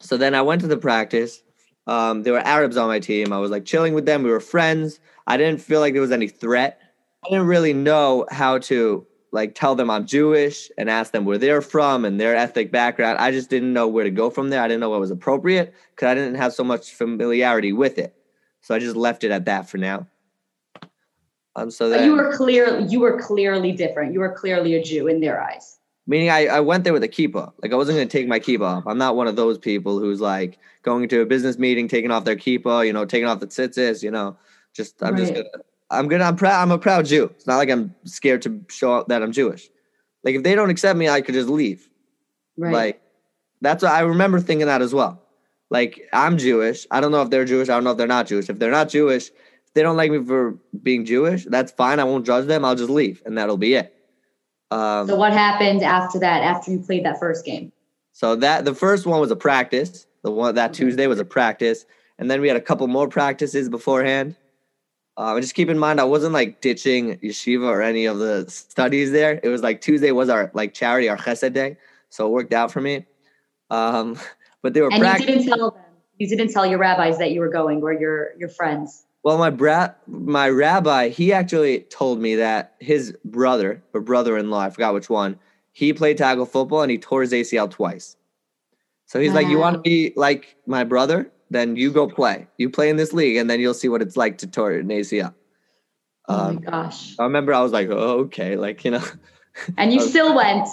[0.00, 1.42] So then I went to the practice.
[1.86, 3.32] Um, there were Arabs on my team.
[3.32, 4.22] I was like chilling with them.
[4.22, 5.00] We were friends.
[5.26, 6.80] I didn't feel like there was any threat.
[7.24, 11.38] I didn't really know how to like tell them I'm Jewish and ask them where
[11.38, 13.18] they're from and their ethnic background.
[13.18, 14.62] I just didn't know where to go from there.
[14.62, 18.14] I didn't know what was appropriate because I didn't have so much familiarity with it.
[18.60, 20.06] So I just left it at that for now.
[21.56, 22.80] Um, so But then, you were clear.
[22.80, 24.12] You were clearly different.
[24.12, 25.78] You were clearly a Jew in their eyes.
[26.06, 27.52] meaning I, I went there with a kippah.
[27.62, 28.86] Like I wasn't going to take my kippah off.
[28.86, 32.24] I'm not one of those people who's like going to a business meeting, taking off
[32.24, 34.36] their kippah, you know, taking off the tzitzis, you know,
[34.74, 35.48] just I'm just gonna
[35.92, 37.24] I'm gonna I'm proud I'm a proud Jew.
[37.24, 39.68] It's not like I'm scared to show that I'm Jewish.
[40.24, 41.88] Like if they don't accept me, I could just leave.
[42.56, 42.72] Right.
[42.72, 43.02] Like
[43.60, 45.22] that's what I remember thinking that as well.
[45.70, 46.86] Like I'm Jewish.
[46.90, 47.68] I don't know if they're Jewish.
[47.68, 48.48] I don't know if they're not Jewish.
[48.48, 52.00] If they're not Jewish, if they don't like me for being Jewish, that's fine.
[52.00, 52.64] I won't judge them.
[52.64, 53.94] I'll just leave, and that'll be it.
[54.70, 56.42] Um, so what happened after that?
[56.42, 57.72] After you played that first game?
[58.14, 60.06] so that the first one was a practice.
[60.22, 60.84] The one that Okay.
[60.84, 61.84] Tuesday was a practice,
[62.18, 64.36] and then we had a couple more practices beforehand.
[65.16, 68.48] Um, and just keep in mind, I wasn't like ditching yeshiva or any of the
[68.48, 69.38] studies there.
[69.42, 71.76] It was like Tuesday was our like charity, our chesed day,
[72.08, 73.04] so it worked out for me.
[73.70, 74.18] Um,
[74.62, 75.80] but they were And you didn't tell them.
[76.18, 79.04] You didn't tell your rabbis that you were going, or your your friends.
[79.22, 84.70] Well, my bra- my rabbi, he actually told me that his brother or brother-in-law, I
[84.70, 85.38] forgot which one,
[85.72, 88.16] he played tackle football and he tore his ACL twice.
[89.06, 91.30] So he's like, "You want to be like my brother?
[91.52, 92.46] Then you go play.
[92.56, 94.88] You play in this league, and then you'll see what it's like to tear an
[94.88, 95.34] ACL."
[96.28, 97.14] Oh Um, my gosh!
[97.18, 99.04] I remember I was like, "Oh, okay," like you know.
[99.76, 100.08] And you okay.
[100.08, 100.66] still went.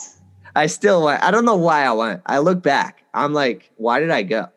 [0.56, 1.22] I still went.
[1.22, 2.22] I don't know why I went.
[2.26, 3.04] I look back.
[3.14, 4.48] I'm like, why did I go?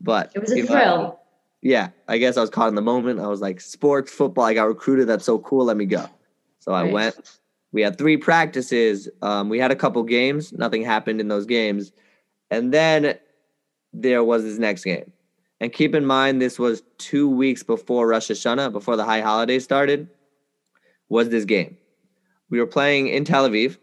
[0.00, 1.18] But It was a thrill.
[1.62, 3.18] yeah, I guess I was caught in the moment.
[3.18, 5.08] I was like, sports, football, I got recruited.
[5.08, 5.64] That's so cool.
[5.64, 6.06] Let me go.
[6.60, 6.92] So I Right.
[6.92, 7.38] went.
[7.72, 9.08] We had three practices.
[9.20, 10.52] Um, we had a couple games.
[10.52, 11.90] Nothing happened in those games.
[12.52, 13.18] And then
[13.92, 15.10] there was this next game.
[15.60, 19.58] And keep in mind, this was two weeks before Rosh Hashanah, before the high holiday
[19.58, 20.08] started,
[21.08, 21.76] was this game.
[22.50, 23.78] We were playing in Tel Aviv.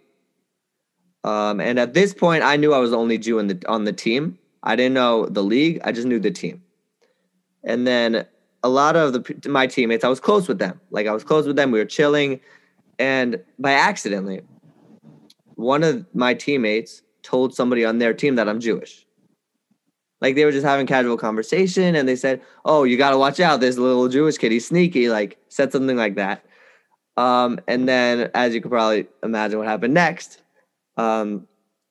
[1.23, 3.93] Um, and at this point, I knew I was the only Jew the, on the
[3.93, 4.38] team.
[4.62, 5.81] I didn't know the league.
[5.83, 6.62] I just knew the team.
[7.63, 8.25] And then
[8.63, 10.79] a lot of the my teammates, I was close with them.
[10.91, 11.71] Like I was close with them.
[11.71, 12.39] We were chilling,
[12.99, 14.41] and by accidentally,
[15.55, 19.05] one of my teammates told somebody on their team that I'm Jewish.
[20.23, 23.39] Like they were just having casual conversation, and they said, "Oh, you got to watch
[23.41, 23.59] out.
[23.59, 26.45] This little Jewish kid, he's sneaky." Like said something like that.
[27.17, 30.41] Um, and then, as you could probably imagine, what happened next?
[30.97, 31.47] Um,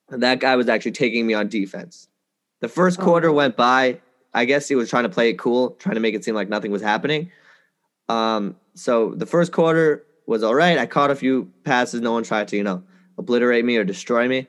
[0.09, 2.09] that guy was actually taking me on defense.
[2.63, 3.05] The first Oh.
[3.05, 4.01] quarter went by.
[4.35, 6.49] I guess he was trying to play it cool, trying to make it seem like
[6.49, 7.31] nothing was happening.
[8.09, 10.79] Um, so the first quarter was all right.
[10.79, 12.01] I caught a few passes.
[12.01, 12.83] No one tried to, you know,
[13.19, 14.47] obliterate me or destroy me.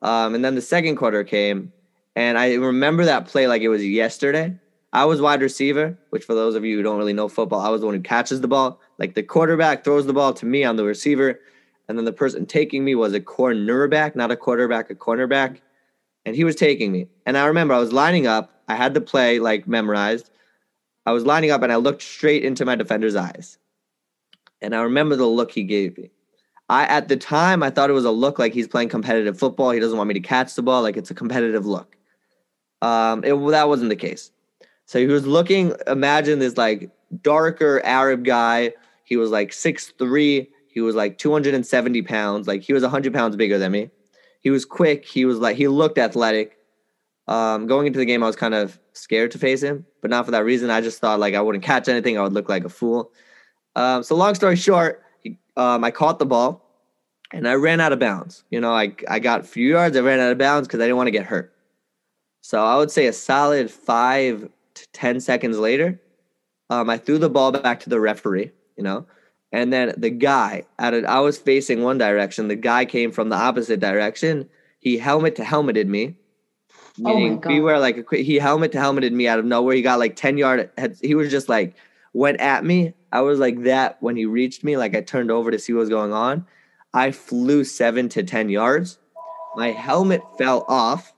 [0.00, 1.72] Um, and then the second quarter came,
[2.18, 4.52] and I remember that play like it was yesterday.
[4.92, 7.68] I was wide receiver, which for those of you who don't really know football, I
[7.68, 8.80] was the one who catches the ball.
[8.98, 11.38] Like the quarterback throws the ball to me, I'm the receiver.
[11.86, 15.58] And then the person taking me was a cornerback, not a quarterback, a cornerback.
[16.26, 17.06] And he was taking me.
[17.24, 18.50] And I remember I was lining up.
[18.66, 20.28] I had the play like memorized.
[21.06, 23.58] I was lining up and I looked straight into my defender's eyes.
[24.60, 26.10] And I remember the look he gave me.
[26.68, 29.70] I at the time I thought it was a look like he's playing competitive football.
[29.70, 31.94] He doesn't want me to catch the ball, like it's a competitive look.
[32.82, 34.30] Um, it well, that wasn't the case.
[34.86, 35.74] So he was looking.
[35.86, 36.90] Imagine this like
[37.22, 38.72] darker Arab guy.
[39.04, 40.50] He was like six three.
[40.68, 42.46] He was like two hundred and seventy pounds.
[42.46, 43.90] Like he was hundred pounds bigger than me.
[44.40, 45.04] He was quick.
[45.04, 46.56] He was like he looked athletic.
[47.26, 50.24] Um, going into the game, I was kind of scared to face him, but not
[50.24, 50.70] for that reason.
[50.70, 52.16] I just thought like I wouldn't catch anything.
[52.16, 53.12] I would look like a fool.
[53.76, 56.64] Um, so long story short, he, um, I caught the ball
[57.32, 58.44] and I ran out of bounds.
[58.50, 59.96] You know, I I got a few yards.
[59.96, 61.52] I ran out of bounds because I didn't want to get hurt.
[62.40, 66.00] So I would say a solid five to ten seconds later,
[66.70, 68.52] um, I threw the ball back to the referee.
[68.76, 69.06] You know,
[69.52, 72.48] and then the guy at it, I was facing one direction.
[72.48, 74.48] The guy came from the opposite direction.
[74.78, 76.16] He helmet to helmeted me.
[77.00, 77.62] Oh my Meaning we God.
[77.62, 79.74] were like a, he helmet to helmeted me out of nowhere.
[79.74, 80.70] He got like ten yard.
[80.78, 81.74] Had, he was just like
[82.12, 82.94] went at me.
[83.12, 84.76] I was like that when he reached me.
[84.76, 86.46] Like I turned over to see what was going on.
[86.92, 88.98] I flew seven to ten yards.
[89.56, 91.12] My helmet fell off.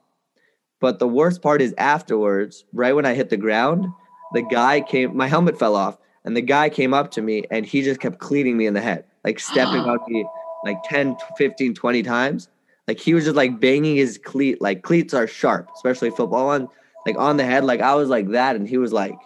[0.81, 3.87] But the worst part is afterwards, right when I hit the ground,
[4.33, 5.17] the guy came.
[5.17, 8.19] My helmet fell off, and the guy came up to me, and he just kept
[8.19, 10.27] cleaning me in the head, like stepping on me,
[10.65, 12.49] like 10, 15, 20 times.
[12.89, 14.61] Like he was just like banging his cleat.
[14.61, 16.69] Like cleats are sharp, especially football one,
[17.07, 17.65] like on the head.
[17.65, 19.19] Like I was like that, and he was like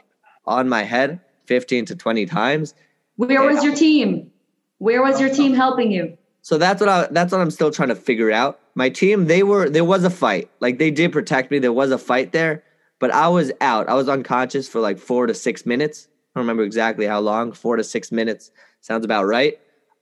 [0.47, 2.75] on my head 15 to 20 times.
[3.17, 4.31] Where was your team?
[4.79, 6.19] Where was your oh, team helping you?
[6.43, 8.61] So that's what I that's what I'm still trying to figure out.
[8.75, 10.51] My team, they were there was a fight.
[10.61, 11.59] Like they did protect me.
[11.59, 12.65] There was a fight there,
[12.99, 13.89] but I was out.
[13.89, 16.09] I was unconscious for like 4 to 6 minutes.
[16.11, 17.53] I don't remember exactly how long.
[17.53, 19.59] 4 to 6 minutes sounds about right.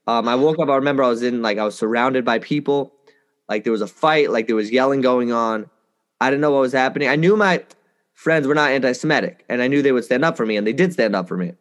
[0.07, 0.69] Um, I woke up.
[0.69, 2.93] I remember I was in like I was surrounded by people.
[3.47, 4.31] Like there was a fight.
[4.31, 5.69] Like there was yelling going on.
[6.19, 7.09] I didn't know what was happening.
[7.09, 7.63] I knew my
[8.13, 10.73] friends were not anti-Semitic, and I knew they would stand up for me, and they
[10.73, 11.53] did stand up for me.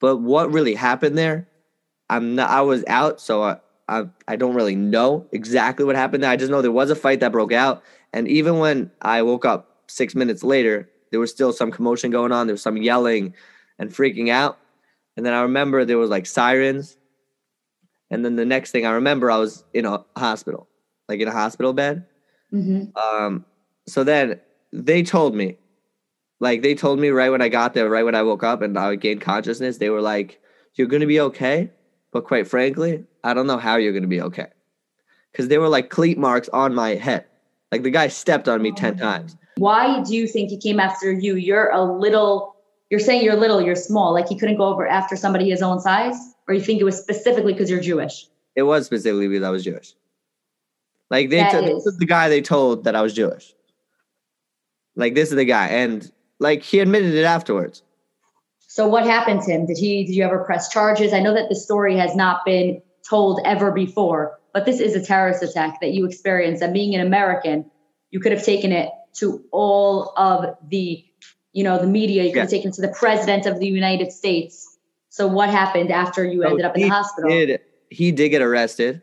[0.00, 1.48] But what really happened there?
[2.08, 2.50] I'm not.
[2.50, 3.56] I was out, so I,
[3.88, 6.30] I I don't really know exactly what happened there.
[6.30, 9.44] I just know there was a fight that broke out, and even when I woke
[9.44, 12.46] up six minutes later, there was still some commotion going on.
[12.46, 13.34] There was some yelling
[13.78, 14.58] and freaking out,
[15.16, 16.96] and then I remember there was like sirens,
[18.10, 20.68] and then the next thing I remember, I was in a hospital,
[21.08, 22.06] like in a hospital bed.
[22.52, 22.96] Mm-hmm.
[22.96, 23.44] Um,
[23.86, 24.40] so then
[24.72, 25.56] they told me,
[26.40, 28.78] like they told me right when I got there, right when I woke up and
[28.78, 30.40] I gained consciousness, they were like,
[30.74, 31.70] "You're gonna be okay."
[32.12, 34.46] But quite frankly, I don't know how you're going to be okay.
[35.32, 37.26] Because there were like cleat marks on my head.
[37.70, 39.36] Like the guy stepped on me 10 times.
[39.56, 41.36] Why do you think he came after you?
[41.36, 42.56] You're a little,
[42.90, 44.12] you're saying you're little, you're small.
[44.14, 46.16] Like he couldn't go over after somebody his own size?
[46.46, 48.26] Or you think it was specifically because you're Jewish?
[48.56, 49.94] It was specifically because I was Jewish.
[51.10, 53.54] Like they, t- this is the guy they told that I was Jewish.
[54.96, 55.68] Like this is the guy.
[55.68, 57.82] And like he admitted it afterwards.
[58.78, 59.66] So what happened to him?
[59.66, 61.12] Did he did you ever press charges?
[61.12, 65.04] I know that the story has not been told ever before, but this is a
[65.04, 66.62] terrorist attack that you experienced.
[66.62, 67.68] And being an American,
[68.12, 71.04] you could have taken it to all of the,
[71.52, 72.22] you know, the media.
[72.22, 72.42] You could yeah.
[72.42, 74.78] have taken to the president of the United States.
[75.08, 77.30] So what happened after you ended up in the oh, hospital?
[77.30, 77.60] Did,
[77.90, 79.02] he did get arrested.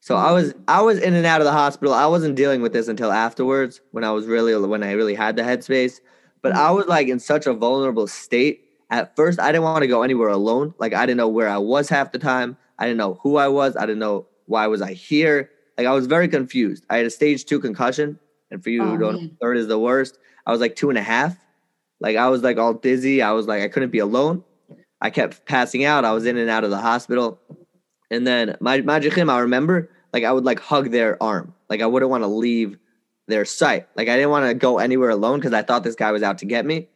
[0.00, 1.92] So I was I was in and out of the hospital.
[1.92, 5.36] I wasn't dealing with this until afterwards when I was really when I really had
[5.36, 6.00] the headspace.
[6.40, 6.58] But hmm.
[6.58, 10.02] I was like in such a vulnerable state at first I didn't want to go
[10.02, 10.74] anywhere alone.
[10.78, 12.56] Like I didn't know where I was half the time.
[12.78, 13.76] I didn't know who I was.
[13.76, 15.50] I didn't know why was I here.
[15.78, 16.84] Like I was very confused.
[16.90, 18.18] I had a stage two concussion,
[18.50, 19.36] and for you oh, who don't, man.
[19.40, 20.18] third is the worst.
[20.46, 21.36] I was like two and a half.
[22.00, 23.22] Like I was like all dizzy.
[23.22, 24.44] I was like I couldn't be alone.
[25.00, 26.04] I kept passing out.
[26.04, 27.40] I was in and out of the hospital,
[28.10, 31.54] and then my Madrichim, I remember like I would like hug their arm.
[31.68, 32.76] Like I wouldn't want to leave
[33.28, 33.86] their sight.
[33.96, 36.38] Like I didn't want to go anywhere alone because I thought this guy was out
[36.38, 36.88] to get me.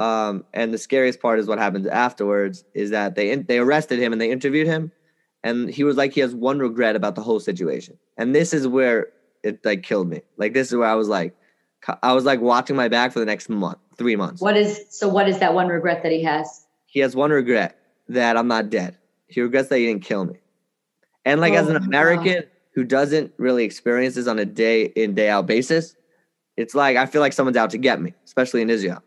[0.00, 4.12] Um, and the scariest part is what happens afterwards is that they they arrested him
[4.12, 4.92] and they interviewed him,
[5.44, 8.66] and he was like he has one regret about the whole situation, and this is
[8.66, 9.08] where
[9.42, 10.22] it like killed me.
[10.38, 11.36] Like this is where I was like,
[12.02, 14.40] I was like watching my back for the next month, three months.
[14.40, 15.06] What is so?
[15.06, 16.64] What is that one regret that he has?
[16.86, 18.96] He has one regret that I'm not dead.
[19.28, 20.38] He regrets that he didn't kill me,
[21.26, 22.48] and like oh, as an American wow.
[22.74, 25.94] who doesn't really experience this on a day in day out basis,
[26.56, 29.02] it's like I feel like someone's out to get me, especially in Israel.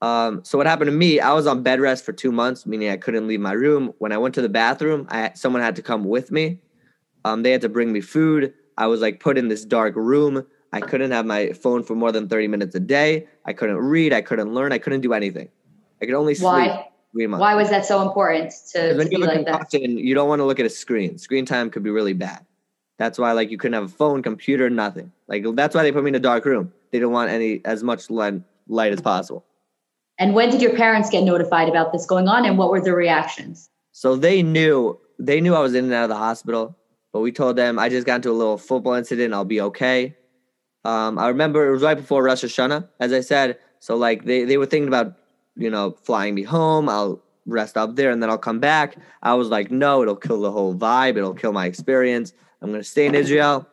[0.00, 1.20] Um, so what happened to me?
[1.20, 3.92] I was on bed rest for two months, meaning I couldn't leave my room.
[3.98, 6.60] When I went to the bathroom, I someone had to come with me.
[7.24, 8.54] Um, they had to bring me food.
[8.76, 10.46] I was like put in this dark room.
[10.72, 13.26] I couldn't have my phone for more than 30 minutes a day.
[13.44, 14.12] I couldn't read.
[14.12, 14.72] I couldn't learn.
[14.72, 15.48] I couldn't do anything.
[16.00, 16.46] I could only sleep.
[16.46, 16.88] Why?
[17.12, 19.72] Why was that so important to, to be like that?
[19.72, 21.18] You don't want to look at a screen.
[21.18, 22.44] Screen time could be really bad.
[22.98, 25.10] That's why like you couldn't have a phone, computer, nothing.
[25.26, 26.72] Like that's why they put me in a dark room.
[26.92, 29.44] They don't want any as much light, light as possible.
[30.18, 32.94] And when did your parents get notified about this going on and what were their
[32.94, 33.70] reactions?
[33.92, 36.76] So they knew they knew I was in and out of the hospital,
[37.12, 39.34] but we told them I just got into a little football incident.
[39.34, 40.16] I'll be okay.
[40.84, 43.58] Um, I remember it was right before Rosh Hashanah, as I said.
[43.80, 45.14] So like they, they were thinking about,
[45.56, 46.88] you know, flying me home.
[46.88, 48.96] I'll rest up there and then I'll come back.
[49.22, 51.16] I was like, no, it'll kill the whole vibe.
[51.16, 52.32] It'll kill my experience.
[52.62, 53.66] I'm gonna stay in Israel.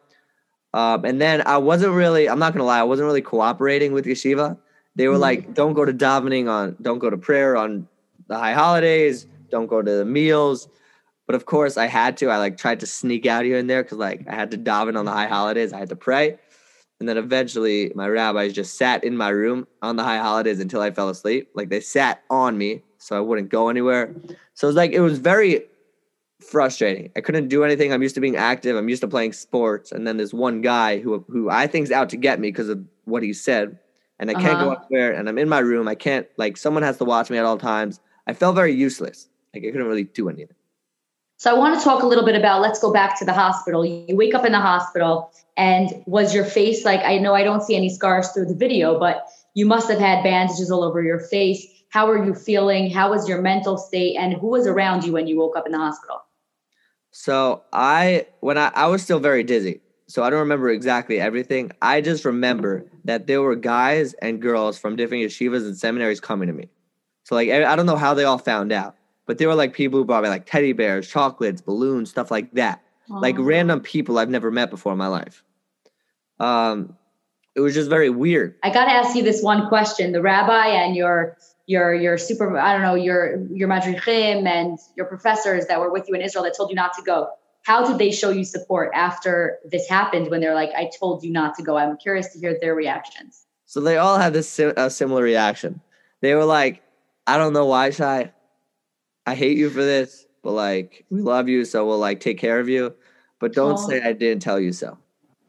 [0.74, 4.06] Um, and then I wasn't really, I'm not gonna lie, I wasn't really cooperating with
[4.06, 4.58] yeshiva.
[4.96, 5.54] They were like, mm-hmm.
[5.54, 7.88] don't go to davening on, don't go to prayer on
[8.28, 10.68] the high holidays, don't go to the meals.
[11.28, 12.30] But of course, I had to.
[12.30, 14.98] I like tried to sneak out here and there because like I had to daven
[14.98, 15.74] on the high holidays.
[15.74, 16.38] I had to pray,
[17.00, 20.82] and then eventually my rabbis just sat in my room on the high holidays until
[20.82, 21.50] I fell asleep.
[21.56, 24.16] Like they sat on me so I wouldn't go anywhere.
[24.54, 25.64] So it was like it was very
[26.42, 27.12] frustrating.
[27.16, 27.92] I couldn't do anything.
[27.92, 28.76] I'm used to being active.
[28.76, 32.10] I'm used to playing sports, and then there's one guy who who I think's out
[32.10, 33.80] to get me because of what he said
[34.20, 34.76] and I can't uh-huh.
[34.76, 35.88] go anywhere and I'm in my room.
[35.88, 38.00] I can't like someone has to watch me at all times.
[38.28, 39.28] I felt very useless.
[39.54, 40.56] Like I couldn't really do anything.
[41.38, 43.86] So I want to talk a little bit about let's go back to the hospital.
[43.86, 47.62] You wake up in the hospital and was your face like I know I don't
[47.62, 51.20] see any scars through the video, but you must have had bandages all over your
[51.20, 51.66] face.
[51.90, 52.90] How are you feeling?
[52.90, 55.72] How was your mental state and who was around you when you woke up in
[55.72, 56.22] the hospital?
[57.12, 59.82] So I when I, I was still very dizzy.
[60.08, 61.72] So I don't remember exactly everything.
[61.82, 66.48] I just remember that there were guys and girls from different yeshivas and seminaries coming
[66.48, 66.70] to me.
[67.24, 70.00] So like I don't know how they all found out, but they were like people
[70.00, 72.84] who brought me like teddy bears, chocolates, balloons, stuff like that.
[73.10, 73.22] Aww.
[73.22, 75.44] Like random people I've never met before in my life.
[76.40, 76.96] Um,
[77.56, 78.56] it was just very weird.
[78.64, 82.58] I got to ask you this one question: the rabbi and your your your super
[82.58, 86.44] I don't know your your madrichim and your professors that were with you in Israel
[86.44, 87.30] that told you not to go.
[87.66, 90.30] How did they show you support after this happened?
[90.30, 93.46] When they're like, "I told you not to go." I'm curious to hear their reactions.
[93.66, 95.82] So they all had this a similar reaction.
[96.22, 96.84] They were like,
[97.26, 98.32] "I don't know why, Shai.
[99.26, 102.60] I hate you for this, but like we love you, so we'll like take care
[102.60, 102.94] of you.
[103.40, 103.90] But don't oh.
[103.90, 104.98] say I didn't tell you so.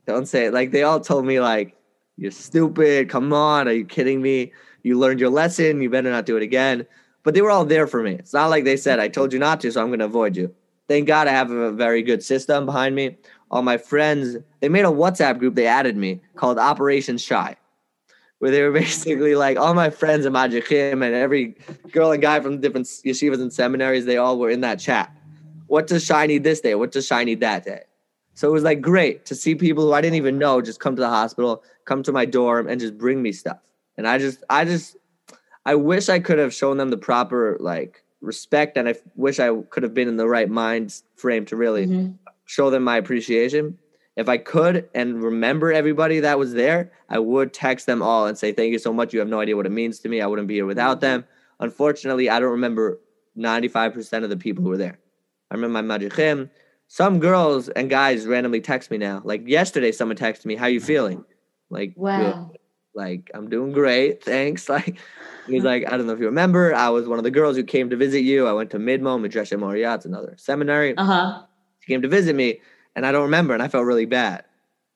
[0.06, 0.54] Don't say it.
[0.54, 1.76] Like they all told me like,
[2.16, 3.10] "You're stupid.
[3.10, 4.52] Come on, are you kidding me?"
[4.82, 5.82] You learned your lesson.
[5.82, 6.86] You better not do it again.
[7.24, 8.12] But they were all there for me.
[8.12, 10.36] It's not like they said, I told you not to, so I'm going to avoid
[10.36, 10.54] you.
[10.88, 13.16] Thank God I have a very good system behind me.
[13.50, 17.56] All my friends, they made a WhatsApp group, they added me called Operation Shai,
[18.38, 21.56] where they were basically like all my friends in Madrichim and every
[21.90, 25.12] girl and guy from different yeshivas and seminaries, they all were in that chat.
[25.66, 26.74] What does Shai need this day?
[26.74, 27.82] What does Shai need that day?
[28.34, 30.94] So it was like great to see people who I didn't even know just come
[30.94, 33.58] to the hospital, come to my dorm, and just bring me stuff.
[33.96, 34.96] And I just, I just,
[35.64, 39.54] I wish I could have shown them the proper like respect, and I wish I
[39.70, 42.12] could have been in the right mind frame to really mm-hmm.
[42.44, 43.78] show them my appreciation.
[44.16, 48.36] If I could and remember everybody that was there, I would text them all and
[48.36, 49.12] say, Thank you so much.
[49.12, 50.20] You have no idea what it means to me.
[50.20, 51.24] I wouldn't be here without them.
[51.60, 52.98] Unfortunately, I don't remember
[53.36, 54.98] 95% of the people who were there.
[55.50, 56.50] I remember my Madrichim.
[56.88, 59.20] Some girls and guys randomly text me now.
[59.24, 61.24] Like yesterday, someone texted me, How you feeling?
[61.68, 62.52] Like, wow
[62.96, 64.68] like i'm doing great thanks.
[64.76, 64.98] Like
[65.46, 67.62] he's like i don't know if you remember i was one of the girls who
[67.62, 68.48] came to visit you.
[68.48, 70.96] I went to midmo Midreshet Moriah, another seminary.
[70.96, 71.42] Uh-huh.
[71.78, 72.60] She came to visit me
[72.96, 74.44] and i don't remember and i felt really bad.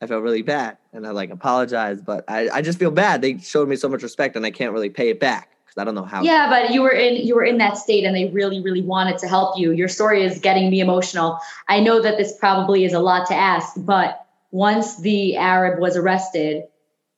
[0.02, 3.22] I felt really bad and i like apologized but i, I just feel bad.
[3.22, 5.84] They showed me so much respect and i can't really pay it back because i
[5.84, 8.28] don't know how yeah but you were in you were in that state and they
[8.30, 9.70] really really wanted to help you.
[9.70, 11.38] Your story is getting me emotional.
[11.68, 15.96] I know that this probably is a lot to ask but once the arab was
[15.96, 16.64] arrested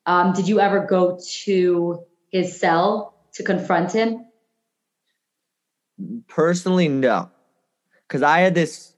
[0.06, 4.26] um, did you ever go to his cell to confront him?
[6.28, 7.30] Personally, no.
[8.08, 8.94] Because I had this,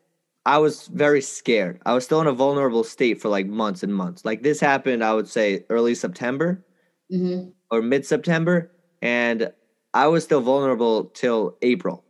[0.46, 1.80] I was very scared.
[1.84, 4.24] I was still in a vulnerable state for like months and months.
[4.24, 6.64] Like this happened, I would say early September
[7.12, 7.50] mm-hmm.
[7.70, 8.72] or mid September.
[9.02, 9.52] And
[9.92, 12.04] I was still vulnerable till April.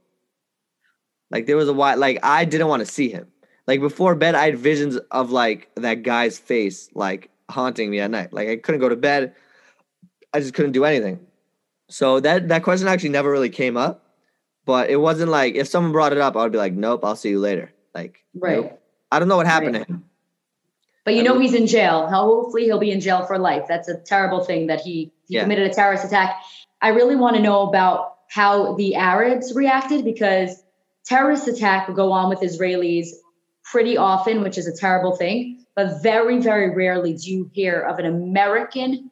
[1.31, 3.27] Like there was a while, like I didn't want to see him.
[3.67, 8.11] Like before bed, I had visions of like that guy's face, like haunting me at
[8.11, 8.33] night.
[8.33, 9.35] Like I couldn't go to bed.
[10.33, 11.21] I just couldn't do anything.
[11.89, 14.03] So that that question actually never really came up.
[14.65, 17.17] But it wasn't like if someone brought it up, I would be like, Nope, I'll
[17.17, 17.73] see you later.
[17.95, 18.73] Like right.
[19.13, 19.87] I don't know what happened right.
[19.87, 20.05] to him.
[21.05, 22.09] But you know he's in jail.
[22.09, 23.67] Hopefully he'll be in jail for life.
[23.69, 25.43] That's a terrible thing that he, he yeah.
[25.43, 26.41] committed a terrorist attack.
[26.81, 30.63] I really want to know about how the Arabs reacted because
[31.05, 33.09] terrorist attack go on with Israelis
[33.65, 37.99] pretty often, which is a terrible thing but very, very rarely do you hear of
[37.99, 39.11] an American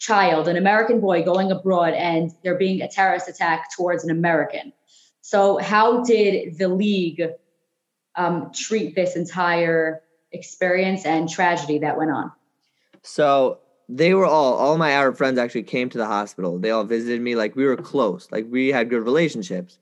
[0.00, 4.72] child, an American boy going abroad and there being a terrorist attack towards an American.
[5.20, 7.22] So, how did the league
[8.16, 12.32] um, treat this entire experience and tragedy that went on?
[13.02, 16.58] So, they were all, all my Arab friends actually came to the hospital.
[16.58, 17.36] They all visited me.
[17.36, 19.78] Like, we were close, like, we had good relationships.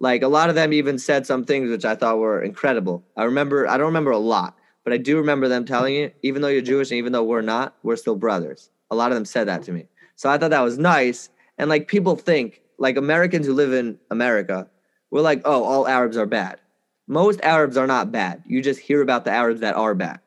[0.00, 3.04] Like, a lot of them even said some things which I thought were incredible.
[3.16, 6.42] I remember, I don't remember a lot but I do remember them telling you, even
[6.42, 8.70] though you're Jewish and even though we're not, we're still brothers.
[8.90, 9.86] A lot of them said that to me.
[10.16, 11.28] So I thought that was nice.
[11.58, 14.68] And like people think, like Americans who live in America,
[15.10, 16.58] we're like, oh, all Arabs are bad.
[17.06, 18.42] Most Arabs are not bad.
[18.46, 20.20] You just hear about the Arabs that are bad.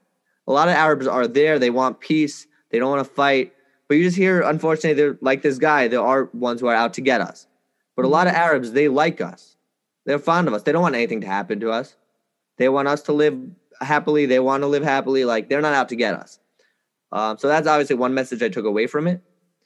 [0.48, 1.60] A lot of Arabs are there.
[1.60, 2.48] They want peace.
[2.70, 3.54] They don't want to fight.
[3.88, 5.88] But you just hear, unfortunately, they're like this guy.
[5.88, 7.48] There are ones who are out to get us.
[7.96, 9.56] But a lot of Arabs, they like us.
[10.06, 10.64] They're fond of us.
[10.64, 11.96] They don't want anything to happen to us.
[12.58, 13.40] They want us to live
[13.82, 14.26] happily.
[14.26, 15.26] They want to live happily.
[15.26, 16.40] Like they're not out to get us.
[17.12, 19.22] Um, so that's obviously one message I took away from it.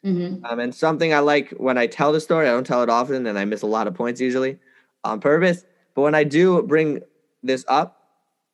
[0.06, 0.46] Mm-hmm.
[0.46, 3.26] Um, and something I like when I tell the story, I don't tell it often,
[3.26, 4.58] and I miss a lot of points usually
[5.04, 5.66] on purpose.
[5.94, 7.02] But when I do bring
[7.44, 8.02] this up,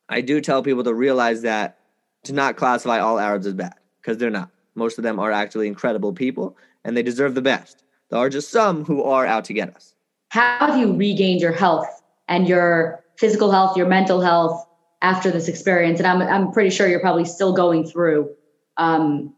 [0.08, 1.78] I do tell people to realize that
[2.24, 4.50] to not classify all Arabs as bad because they're not.
[4.74, 7.84] Most of them are actually incredible people, and they deserve the best.
[8.10, 9.94] There are just some who are out to get us.
[10.28, 11.86] How have you regained your health
[12.28, 14.66] and your physical health, your mental health,
[15.06, 18.28] after this experience and i'm i'm pretty sure you're probably still going through
[18.76, 19.32] um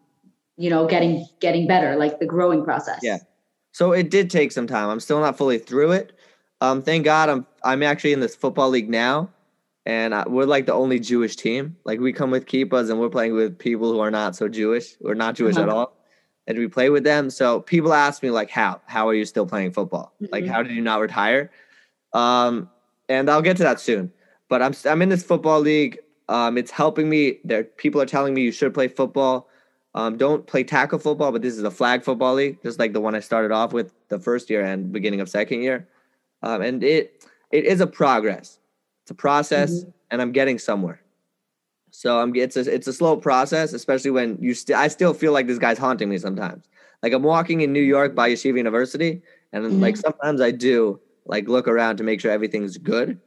[0.56, 3.18] you know getting getting better like the growing process yeah
[3.72, 6.12] so it did take some time i'm still not fully through it
[6.62, 9.28] um thank god i'm i'm actually in this football league now
[9.88, 11.74] and I, we're like the only Jewish team.
[11.86, 14.94] Like we come with kippas, and we're playing with people who are not so Jewish
[15.02, 15.62] or not Jewish uh-huh.
[15.62, 15.96] at all,
[16.46, 17.30] and we play with them.
[17.30, 18.82] So people ask me like, "How?
[18.84, 20.12] How are you still playing football?
[20.22, 20.30] Mm-hmm.
[20.30, 21.50] Like, how did you not retire?"
[22.12, 22.68] Um,
[23.08, 24.12] and I'll get to that soon.
[24.48, 25.98] But I'm I'm in this football league.
[26.28, 27.38] Um, it's helping me.
[27.44, 29.48] There, people are telling me you should play football.
[29.94, 33.00] Um, don't play tackle football, but this is a flag football league, just like the
[33.00, 35.88] one I started off with the first year and beginning of second year.
[36.42, 38.58] Um, and it it is a progress.
[39.02, 39.90] It's a process, mm-hmm.
[40.10, 41.00] and I'm getting somewhere.
[41.90, 45.32] So I'm it's a it's a slow process, especially when you still I still feel
[45.32, 46.68] like this guy's haunting me sometimes.
[47.02, 49.22] Like I'm walking in New York by Yeshiva University,
[49.52, 49.80] and mm-hmm.
[49.80, 53.18] like sometimes I do like look around to make sure everything's good,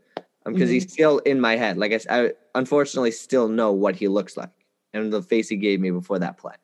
[0.45, 0.73] because um, mm-hmm.
[0.73, 1.77] he's still in my head.
[1.77, 4.49] Like I, I unfortunately still know what he looks like
[4.93, 6.55] and the face he gave me before that play.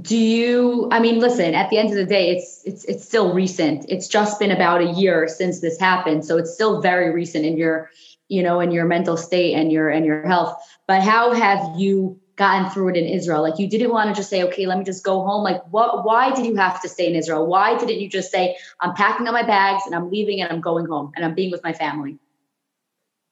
[0.00, 3.32] Do you I mean listen, at the end of the day it's it's it's still
[3.32, 3.86] recent.
[3.88, 7.56] It's just been about a year since this happened, so it's still very recent in
[7.56, 7.90] your
[8.28, 10.54] you know in your mental state and your and your health.
[10.86, 13.42] But how have you gotten through it in Israel?
[13.42, 15.42] Like you didn't want to just say, okay, let me just go home.
[15.42, 17.46] Like what why did you have to stay in Israel?
[17.46, 20.60] Why didn't you just say, I'm packing up my bags and I'm leaving and I'm
[20.60, 22.18] going home and I'm being with my family?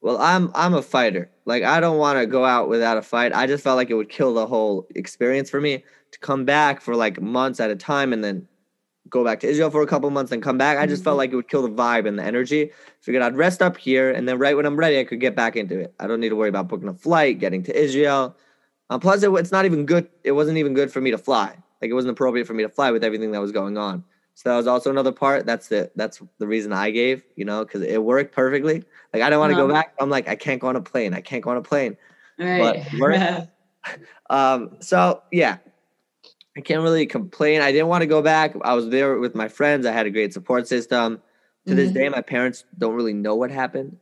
[0.07, 1.29] Well, I'm I'm a fighter.
[1.47, 3.33] Like I don't want to go out without a fight.
[3.35, 5.83] I just felt like it would kill the whole experience for me
[6.13, 8.47] to come back for like months at a time and then
[9.11, 10.79] go back to Israel for a couple months and come back.
[10.79, 11.19] I just felt mm-hmm.
[11.19, 12.71] like it would kill the vibe and the energy.
[13.01, 15.57] Figured I'd rest up here and then right when I'm ready, I could get back
[15.57, 15.93] into it.
[15.99, 18.37] I don't need to worry about booking a flight, getting to Israel.
[18.91, 20.09] Um, plus, it, it's not even good.
[20.23, 21.49] It wasn't even good for me to fly.
[21.83, 24.05] Like it wasn't appropriate for me to fly with everything that was going on.
[24.37, 25.47] So that was also another part.
[25.47, 28.85] That's the that's the reason I gave, you know, because it worked perfectly.
[29.15, 29.67] Like I don't want to uh-huh.
[29.67, 29.95] go back.
[29.99, 31.15] I'm like I can't go on a plane.
[31.15, 31.97] I can't go on a plane.
[32.39, 32.87] Right.
[33.01, 33.49] But
[34.31, 34.77] um.
[34.81, 35.57] So yeah,
[36.55, 37.63] I can't really complain.
[37.63, 38.55] I didn't want to go back.
[38.61, 39.87] I was there with my friends.
[39.87, 41.23] I had a great support system.
[41.65, 41.77] To mm-hmm.
[41.79, 43.97] this day, my parents don't really know what happened.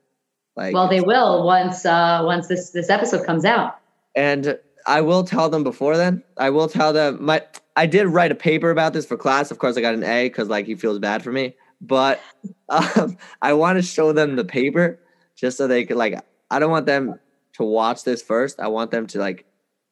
[0.57, 3.79] Like, well, they will once uh once this this episode comes out.
[4.17, 6.25] And I will tell them before then.
[6.37, 7.45] I will tell them my
[7.77, 9.51] I did write a paper about this for class.
[9.51, 11.55] Of course, I got an A because like he feels bad for me.
[11.81, 12.21] But
[12.69, 15.01] um, I want to show them the paper
[15.37, 16.19] just so they could like.
[16.51, 17.19] I don't want them
[17.55, 18.61] to watch this first.
[18.61, 19.47] I want them to like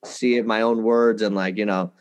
[0.04, 1.92] see it my own words and like you know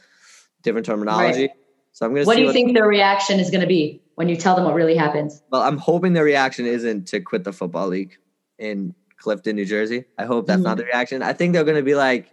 [0.62, 1.42] different terminology.
[1.42, 1.52] Right.
[1.94, 2.26] So I'm gonna.
[2.26, 4.76] What do you what, think their reaction is gonna be when you tell them what
[4.76, 5.42] really happens?
[5.52, 8.18] Well, I'm hoping their reaction isn't to quit the football league
[8.60, 10.06] in Clifton, New Jersey.
[10.18, 10.64] I hope that's mm-hmm.
[10.64, 11.24] not the reaction.
[11.24, 12.30] I think they're gonna be like,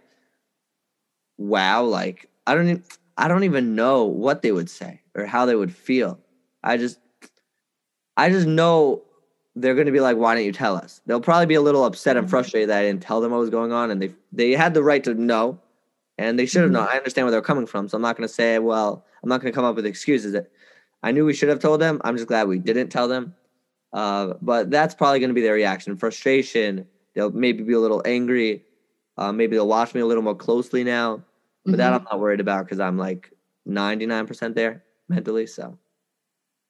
[1.37, 2.69] "Wow!" Like I don't.
[2.69, 2.83] Even,
[3.19, 6.19] I don't even know what they would say or how they would feel.
[6.63, 6.99] I just
[8.15, 9.03] I just know
[9.57, 11.83] they're going to be like, "Why didn't you tell us?" They'll probably be a little
[11.83, 12.31] upset and mm-hmm.
[12.31, 14.83] frustrated that I didn't tell them what was going on, and they they had the
[14.83, 15.59] right to know,
[16.17, 16.83] and they should have known.
[16.83, 16.93] Mm-hmm.
[16.93, 19.41] I understand where they're coming from, so I'm not going to say, "Well, I'm not
[19.41, 20.49] going to come up with excuses." That
[21.03, 21.99] I knew we should have told them.
[22.05, 23.35] I'm just glad we didn't tell them.
[23.91, 26.87] Uh, but that's probably going to be their reaction: frustration.
[27.15, 28.63] They'll maybe be a little angry.
[29.17, 31.21] Uh, maybe they'll watch me a little more closely now.
[31.65, 31.77] But mm-hmm.
[31.77, 33.31] that I'm not worried about because I'm like
[33.67, 35.47] 99% there mentally.
[35.47, 35.77] So.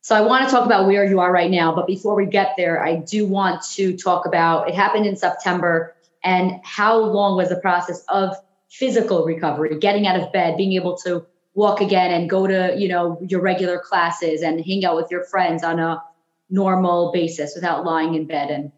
[0.01, 2.53] So I want to talk about where you are right now, but before we get
[2.55, 7.49] there, I do want to talk about it happened in September and how long was
[7.49, 8.33] the process of
[8.69, 12.87] physical recovery, getting out of bed, being able to walk again and go to, you
[12.87, 16.01] know, your regular classes and hang out with your friends on a
[16.49, 18.71] normal basis without lying in bed and,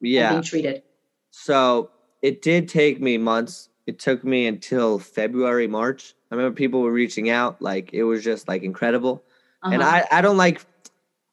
[0.00, 0.28] yeah.
[0.28, 0.82] and being treated.
[1.30, 1.90] So
[2.22, 6.14] it did take me months it took me until February, March.
[6.30, 9.22] I remember people were reaching out, like it was just like incredible.
[9.62, 9.74] Uh-huh.
[9.74, 10.60] And I, I don't like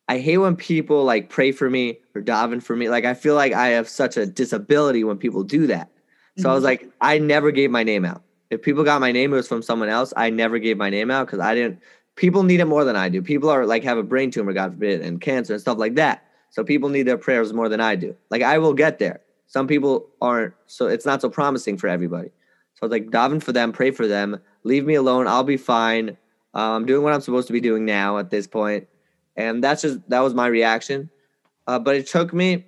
[0.08, 2.90] I hate when people like pray for me or daven for me.
[2.90, 5.90] Like I feel like I have such a disability when people do that.
[6.38, 6.50] So mm-hmm.
[6.50, 6.66] I was mm-hmm.
[6.66, 8.22] like, I never gave my name out.
[8.50, 10.14] If people got my name, it was from someone else.
[10.16, 11.80] I never gave my name out because I didn't.
[12.16, 13.22] People need it more than I do.
[13.22, 16.28] People are like have a brain tumor, God forbid, and cancer and stuff like that.
[16.52, 18.16] So people need their prayers more than I do.
[18.30, 19.22] Like I will get there.
[19.48, 20.54] Some people aren't.
[20.68, 22.30] So it's not so promising for everybody.
[22.76, 25.28] So I was like, daven for them, pray for them, leave me alone.
[25.28, 26.18] I'll be fine.
[26.56, 28.88] Uh, I'm doing what I'm supposed to be doing now at this point.
[29.36, 31.10] And that's just, that was my reaction.
[31.68, 32.66] Uh, but it took me,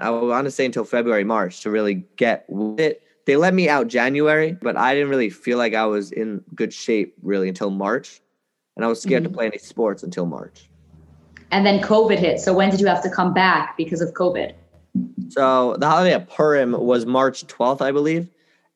[0.00, 3.02] I want to say until February, March to really get with it.
[3.26, 6.72] They let me out January, but I didn't really feel like I was in good
[6.72, 8.20] shape really until March.
[8.76, 9.32] And I was scared mm-hmm.
[9.32, 10.70] to play any sports until March.
[11.50, 12.40] And then COVID hit.
[12.40, 14.54] So when did you have to come back because of COVID?
[15.28, 18.28] So the holiday at Purim was March 12th, I believe.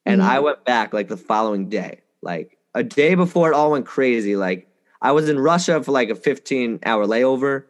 [0.05, 0.30] And mm-hmm.
[0.30, 4.36] I went back like the following day, like a day before it all went crazy.
[4.36, 4.68] Like
[5.00, 7.64] I was in Russia for like a 15 hour layover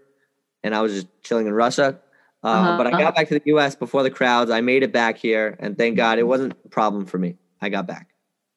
[0.62, 2.00] and I was just chilling in Russia.
[2.44, 2.76] Uh, uh-huh.
[2.76, 3.12] But I got uh-huh.
[3.12, 4.50] back to the US before the crowds.
[4.50, 7.36] I made it back here and thank God it wasn't a problem for me.
[7.60, 8.08] I got back.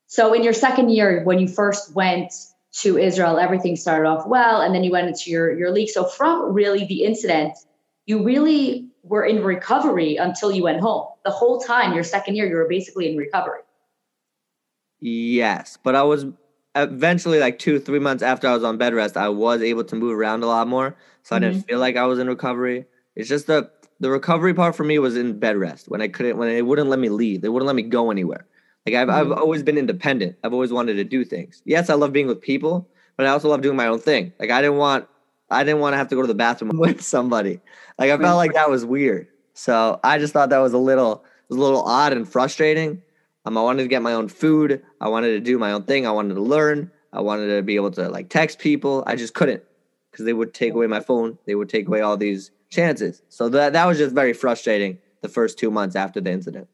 [0.08, 2.32] So in your second year, when you first went
[2.80, 5.90] to Israel, everything started off well, and then you went into your, your league.
[5.90, 7.58] So from really the incident,
[8.06, 11.08] you really were in recovery until you went home.
[11.24, 13.62] The whole time, your second year, you were basically in recovery.
[15.00, 16.26] Yes, but I was
[16.76, 19.96] eventually like two, three months after I was on bed rest, I was able to
[19.96, 20.96] move around a lot more.
[21.24, 21.68] So I didn't Mm-hmm.
[21.68, 22.86] feel like I was in recovery.
[23.16, 23.70] It's just the
[24.00, 26.90] the recovery part for me was in bed rest when I couldn't when they wouldn't
[26.90, 27.42] let me leave.
[27.42, 28.46] They wouldn't let me go anywhere.
[28.86, 29.38] Like I've I've Mhm.
[29.38, 30.36] always been independent.
[30.44, 31.62] I've always wanted to do things.
[31.66, 32.88] Yes, I love being with people,
[33.18, 34.34] but I also love doing my own thing.
[34.40, 35.08] Like I didn't want
[35.50, 37.60] I didn't want to have to go to the bathroom with somebody.
[37.98, 39.28] Like I felt like that was weird.
[39.54, 43.02] So I just thought that was a little it was a little odd and frustrating.
[43.46, 44.84] Um, I wanted to get my own food.
[45.00, 46.08] I wanted to do my own thing.
[46.08, 46.92] I wanted to learn.
[47.14, 49.04] I wanted to be able to like text people.
[49.06, 49.64] I just couldn't
[50.12, 51.38] because they would take away my phone.
[51.46, 53.22] They would take away all these chances.
[53.30, 56.68] So that that was just very frustrating the first two months after the incident.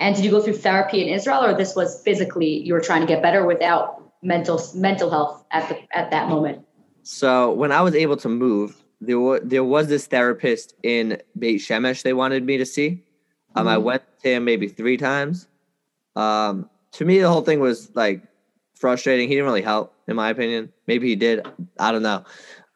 [0.00, 3.00] And did you go through therapy in Israel, or this was physically you were trying
[3.00, 6.64] to get better without mental mental health at the at that moment?
[7.02, 11.60] So when I was able to move, there was there was this therapist in Beit
[11.60, 13.04] Shemesh they wanted me to see.
[13.54, 13.82] Um, I Mhm.
[13.82, 15.48] went to him maybe three times.
[16.16, 18.22] Um, to me, the whole thing was like
[18.74, 19.28] frustrating.
[19.28, 20.72] He didn't really help, in my opinion.
[20.86, 21.46] Maybe he did.
[21.78, 22.24] I don't know.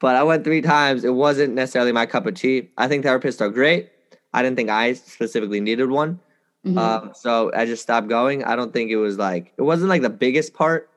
[0.01, 1.05] But I went three times.
[1.05, 2.70] It wasn't necessarily my cup of tea.
[2.76, 3.91] I think therapists are great.
[4.32, 6.20] I didn't think I specifically needed one.
[6.66, 6.78] Mhm.
[6.78, 8.45] Um, so I just stopped going.
[8.45, 10.91] I don't think it was like it wasn't like the biggest part,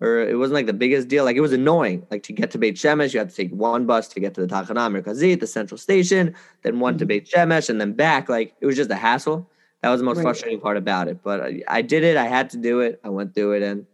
[0.00, 1.24] or it wasn't like the biggest deal.
[1.24, 2.06] Like it was annoying.
[2.10, 4.40] Like to get to Beit Shemesh, you had to take one bus to get to
[4.40, 7.08] the Tachana Merkazit, the central station, then one to Mhm.
[7.08, 8.28] Beit Shemesh, and then back.
[8.28, 9.50] Like it was just a hassle.
[9.86, 10.24] That was the most Right.
[10.24, 11.22] frustrating part about it.
[11.22, 12.16] But I, I did it.
[12.16, 12.98] I had to do it.
[13.04, 13.86] I went through it, and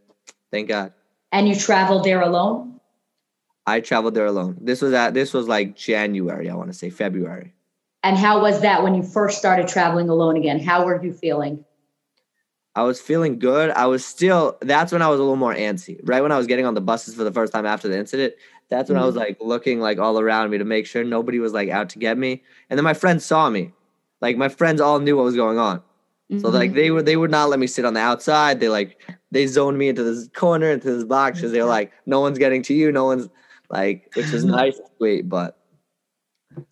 [0.50, 0.94] thank God.
[1.30, 2.80] and you traveled there alone.
[3.66, 4.56] I traveled there alone.
[4.58, 6.48] This was at this was like January.
[6.48, 7.52] I want to say February.
[8.02, 10.60] And how was that when you first started traveling alone again?
[10.60, 11.62] How were you feeling?
[12.74, 13.68] I was feeling good.
[13.70, 16.00] I was still, that's when I was a little more antsy.
[16.04, 18.32] Right when I was getting on the buses for the first time after the incident,
[18.70, 19.24] that's when I was mm-hmm.
[19.24, 22.16] like looking like all around me to make sure nobody was like out to get
[22.16, 22.42] me.
[22.70, 23.72] And then my friends saw me.
[24.22, 25.82] Like my friends all knew what was going on.
[26.38, 26.52] So Mhm.
[26.54, 28.60] like they were they would not let me sit on the outside.
[28.60, 28.98] They like
[29.32, 32.62] they zoned me into this corner, into this box because they're like, no one's getting
[32.62, 33.28] to you, no one's
[33.68, 35.58] like, which was nice, and sweet, but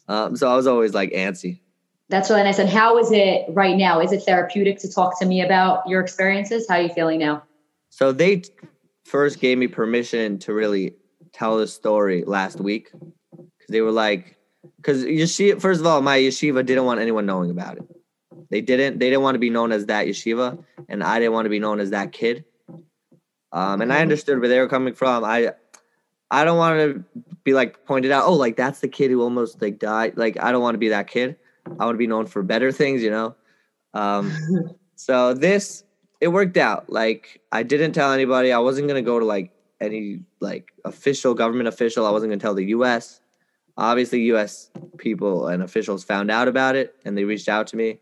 [0.09, 1.61] um, so I was always like antsy.
[2.09, 2.59] That's really nice.
[2.59, 4.01] And how is it right now?
[4.01, 6.66] Is it therapeutic to talk to me about your experiences?
[6.68, 7.42] How are you feeling now?
[7.90, 8.51] So they t-
[9.05, 10.94] first gave me permission to really
[11.32, 14.36] tell the story last week because they were like,
[14.77, 15.61] because yeshiva.
[15.61, 17.85] First of all, my yeshiva didn't want anyone knowing about it.
[18.51, 18.99] They didn't.
[18.99, 21.61] They didn't want to be known as that yeshiva, and I didn't want to be
[21.61, 22.45] known as that kid.
[23.53, 25.25] Um, and I understood where they were coming from.
[25.25, 25.55] I,
[26.31, 27.05] I don't want to
[27.43, 28.25] be like pointed out.
[28.27, 30.17] Oh, like that's the kid who almost like died.
[30.17, 31.37] Like I don't want to be that kid.
[31.67, 33.35] I want to be known for better things, you know.
[33.95, 34.33] Um,
[34.97, 35.85] so this
[36.21, 36.91] it worked out.
[36.91, 38.53] Like I didn't tell anybody.
[38.53, 42.07] I wasn't gonna go to like any like official government official.
[42.07, 43.20] I wasn't gonna tell the U.S.
[43.81, 44.70] Obviously, U.S.
[44.99, 47.99] people and officials found out about it and they reached out to me.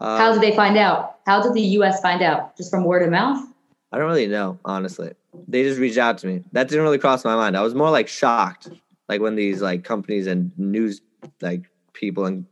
[0.00, 1.16] Um, How did they find out?
[1.26, 2.56] How did the US find out?
[2.56, 3.44] Just from word of mouth?
[3.90, 5.12] I don't really know, honestly.
[5.48, 6.44] They just reached out to me.
[6.52, 7.56] That didn't really cross my mind.
[7.56, 8.70] I was more like shocked,
[9.08, 11.00] like when these like companies and news
[11.40, 12.46] like people and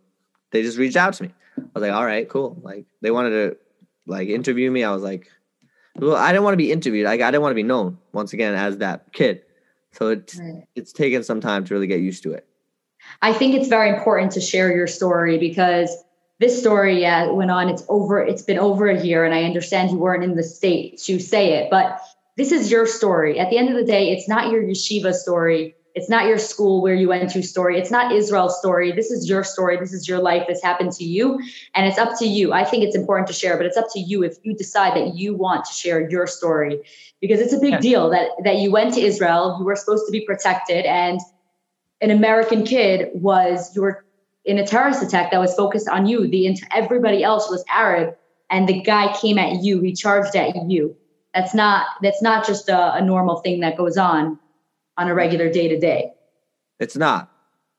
[0.50, 1.34] they just reached out to me.
[1.58, 2.58] I was like, all right, cool.
[2.62, 3.56] Like they wanted to
[4.08, 4.82] like interview me.
[4.82, 5.30] I was like,
[5.94, 7.06] well, I didn't want to be interviewed.
[7.06, 9.42] Like I didn't want to be known once again as that kid.
[9.92, 10.40] So it's
[10.74, 12.44] it's taken some time to really get used to it.
[13.22, 15.90] I think it's very important to share your story because
[16.38, 17.68] this story yeah, went on.
[17.68, 18.20] It's over.
[18.20, 21.54] It's been over a year, and I understand you weren't in the state to say
[21.54, 22.00] it, but
[22.36, 23.38] this is your story.
[23.38, 25.74] At the end of the day, it's not your yeshiva story.
[25.94, 27.78] It's not your school where you went to story.
[27.78, 28.92] It's not Israel's story.
[28.92, 29.78] This is your story.
[29.78, 30.46] This is your life.
[30.46, 31.40] This happened to you,
[31.74, 32.52] and it's up to you.
[32.52, 35.16] I think it's important to share, but it's up to you if you decide that
[35.16, 36.82] you want to share your story
[37.22, 37.80] because it's a big Yeah.
[37.80, 39.56] deal that that you went to Israel.
[39.58, 41.18] You were supposed to be protected, and
[42.00, 44.04] an American kid was you were
[44.44, 46.26] in a terrorist attack that was focused on you.
[46.28, 48.14] The everybody else was Arab,
[48.50, 49.80] and the guy came at you.
[49.80, 50.96] He charged at you.
[51.34, 54.38] That's not that's not just a, a normal thing that goes on
[54.96, 56.12] on a regular day to day.
[56.78, 57.32] It's not.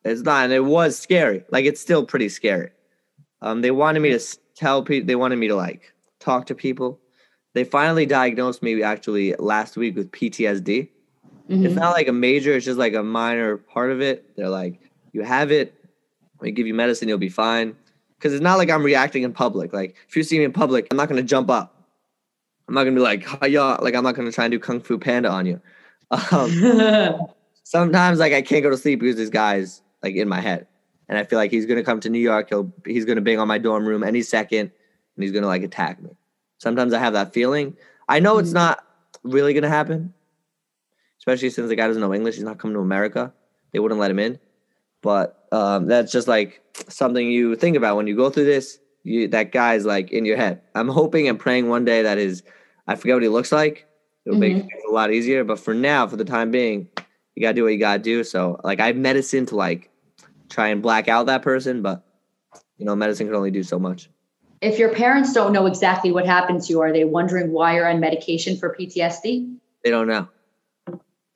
[0.03, 1.43] It's not, and it was scary.
[1.49, 2.71] Like it's still pretty scary.
[3.41, 5.07] Um, they wanted me to tell people.
[5.07, 6.99] They wanted me to like talk to people.
[7.53, 10.89] They finally diagnosed me actually last week with PTSD.
[11.49, 12.53] It's not like a major.
[12.53, 14.35] It's just like a minor part of it.
[14.35, 14.79] They're like,
[15.13, 15.73] you have it.
[16.39, 17.75] We give you medicine, you'll be fine.
[18.17, 19.73] Because it's not like I'm reacting in public.
[19.73, 21.73] Like if you see me in public, I'm not gonna jump up.
[22.67, 24.97] I'm not gonna be like, y'all, Like I'm not gonna try and do kung fu
[24.97, 25.61] panda on you.
[26.31, 27.27] Um,
[27.63, 30.67] sometimes like I can't go to sleep because this guy's like in my head,
[31.09, 32.47] and I feel like he's gonna come to New York.
[32.49, 34.71] He'll he's gonna bang on my dorm room any second,
[35.15, 36.11] and he's gonna like attack me.
[36.59, 37.75] Sometimes I have that feeling.
[38.07, 38.53] I know it's Mhm.
[38.55, 38.85] not
[39.23, 40.13] really gonna happen,
[41.19, 42.35] especially since the guy doesn't know English.
[42.35, 43.33] He's not coming to America.
[43.73, 44.39] They wouldn't let him in.
[45.01, 48.79] but um, that's just like something you think about when you go through this.
[49.03, 50.61] You, that guy's like in your head.
[50.75, 52.43] I'm hoping and praying one day that is,
[52.87, 53.87] I forget what he looks like.
[54.25, 54.59] It'll make Mhm.
[54.61, 55.45] things a lot easier.
[55.45, 56.89] But for now, for the time being,
[57.35, 58.23] you gotta do what you gotta do.
[58.25, 59.89] So like I have medicine to like
[60.49, 62.03] try and black out that person, but
[62.77, 64.09] you know, medicine can only do so much.
[64.61, 67.87] If your parents don't know exactly what happened to you, are they wondering why you're
[67.87, 69.55] on medication for PTSD?
[69.85, 70.27] They don't know.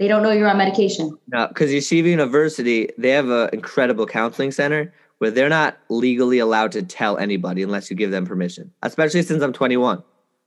[0.02, 1.16] They don't know you're on medication.
[1.28, 6.72] No, because Yeshiva University, they have an incredible counseling center where they're not legally allowed
[6.72, 8.74] to tell anybody unless you give them permission.
[8.82, 10.02] Especially since I'm 21.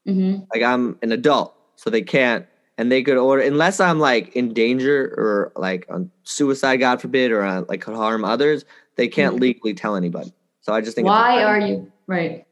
[0.06, 2.44] hmm Like I'm an adult, so they can't.
[2.78, 7.30] And they could order unless I'm like in danger or like on suicide, God forbid,
[7.30, 8.64] or uh, like could harm others.
[8.96, 9.40] They can't Mhm.
[9.40, 10.32] legally tell anybody.
[10.62, 11.06] So I just think.
[11.06, 12.44] Why are you right?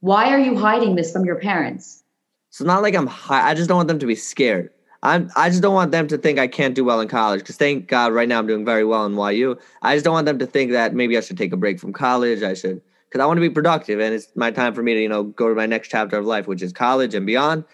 [0.00, 2.04] Why are you hiding this from your parents?
[2.50, 3.06] So it's not like I'm.
[3.06, 4.68] Hi- I just don't want them to be scared.
[5.02, 5.30] I'm.
[5.34, 7.40] I just don't want them to think I can't do well in college.
[7.40, 9.58] Because thank God, right now I'm doing very well in YU.
[9.82, 11.92] I just don't want them to think that maybe I should take a break from
[11.92, 12.42] college.
[12.42, 15.00] I should, because I want to be productive, and it's my time for me to
[15.00, 17.64] you know go to my next chapter of life, which is college and beyond.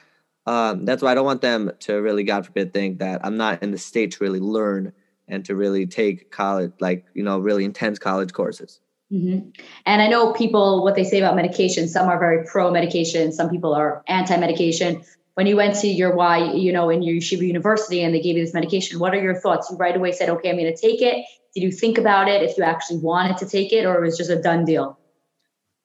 [0.47, 3.62] Um, that's why I don't want them to really, God forbid, think that I'm not
[3.62, 4.95] in the state to really learn
[5.29, 8.81] and to really take college, like you know, really intense college courses.
[9.11, 9.51] hmm
[9.85, 11.89] And I know people what they say about medication.
[11.89, 13.33] Some are very pro medication.
[13.33, 15.03] Some people are anti medication.
[15.39, 18.36] When you went to your Y, you know, in your Yeshiva University, and they gave
[18.36, 19.70] you this medication, what are your thoughts?
[19.70, 21.24] You right away said, "Okay, I'm going to take it."
[21.55, 24.16] Did you think about it if you actually wanted to take it, or it was
[24.16, 24.99] just a done deal?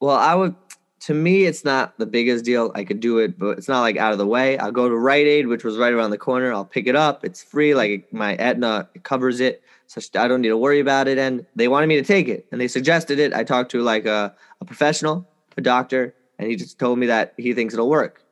[0.01, 0.55] Well, I would.
[1.01, 2.71] To me, it's not the biggest deal.
[2.73, 4.57] I could do it, but it's not like out of the way.
[4.57, 6.51] I'll go to Rite Aid, which was right around the corner.
[6.51, 7.23] I'll pick it up.
[7.23, 7.75] It's free.
[7.75, 11.19] Like my Aetna covers it, so I don't need to worry about it.
[11.19, 13.35] And they wanted me to take it, and they suggested it.
[13.35, 15.27] I talked to like a, a professional,
[15.57, 18.22] a doctor, and he just told me that he thinks it'll work.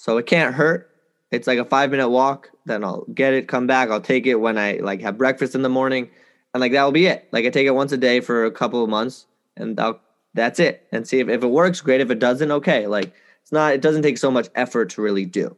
[0.00, 0.90] So it can't hurt.
[1.30, 2.50] It's like a five minute walk.
[2.64, 3.90] Then I'll get it, come back.
[3.90, 6.08] I'll take it when I like have breakfast in the morning,
[6.54, 7.28] and like that will be it.
[7.32, 9.26] Like I take it once a day for a couple of months,
[9.56, 10.00] and I'll
[10.32, 13.50] that's it and see if, if it works great if it doesn't okay like it's
[13.50, 15.56] not it doesn't take so much effort to really do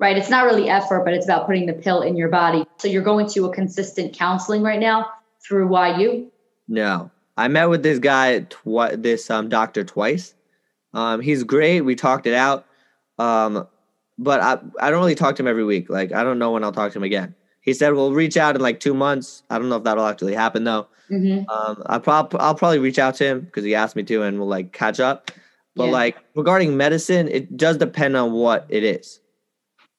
[0.00, 0.16] Right.
[0.16, 2.64] It's not really effort, but it's about putting the pill in your body.
[2.78, 5.10] So you're going to a consistent counseling right now
[5.46, 6.30] through YU.
[6.68, 10.34] no i met with this guy twi- this um doctor twice
[10.94, 12.66] um he's great we talked it out
[13.18, 13.66] um
[14.22, 16.62] but i i don't really talk to him every week like i don't know when
[16.62, 19.58] i'll talk to him again he said we'll reach out in like two months i
[19.58, 23.14] don't know if that'll actually happen though hmm Um, I prob- I'll probably reach out
[23.16, 25.32] to him because he asked me to, and we'll like catch up.
[25.74, 25.90] But Yeah.
[26.00, 29.20] like regarding medicine, it does depend on what it is.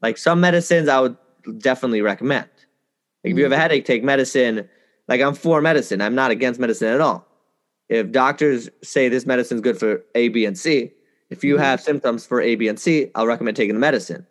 [0.01, 1.17] Like some medicines, I would
[1.57, 2.47] definitely recommend.
[3.23, 4.69] Like if you have a headache, take medicine.
[5.09, 5.99] Like I'm for medicine.
[6.01, 7.27] I'm not against medicine at all.
[7.89, 10.91] If doctors say this medicine is good for A, B, and C,
[11.31, 11.59] if you Mhm.
[11.59, 14.27] have symptoms for A, B, and C, I'll recommend taking the medicine.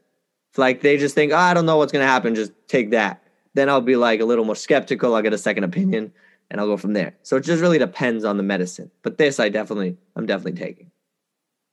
[0.52, 3.22] If like they just think, oh, I don't know what's gonna happen, just take that.
[3.54, 5.14] Then I'll be like a little more skeptical.
[5.14, 6.12] I'll get a second opinion
[6.50, 7.14] and I'll go from there.
[7.22, 8.90] So it just really depends on the medicine.
[9.02, 10.90] But this I definitely I'm definitely taking.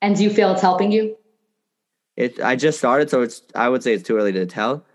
[0.01, 1.17] And do you feel it's helping you?
[2.15, 4.86] It I just started, so it's I would say it's too early to tell.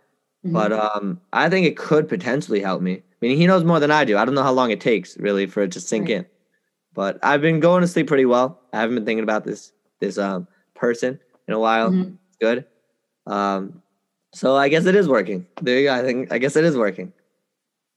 [0.46, 0.52] Mhm.
[0.52, 2.94] But um I think it could potentially help me.
[2.94, 4.16] I mean he knows more than I do.
[4.16, 6.18] I don't know how long it takes really for it to sink Right.
[6.18, 6.26] in.
[6.94, 8.60] But I've been going to sleep pretty well.
[8.72, 9.72] I haven't been thinking about this
[10.02, 11.90] this um person in a while.
[11.90, 12.18] Mhm.
[12.40, 12.66] Good.
[13.26, 13.82] Um
[14.34, 15.46] so I guess it is working.
[15.60, 15.94] There you go.
[15.94, 17.12] I think I guess it is working.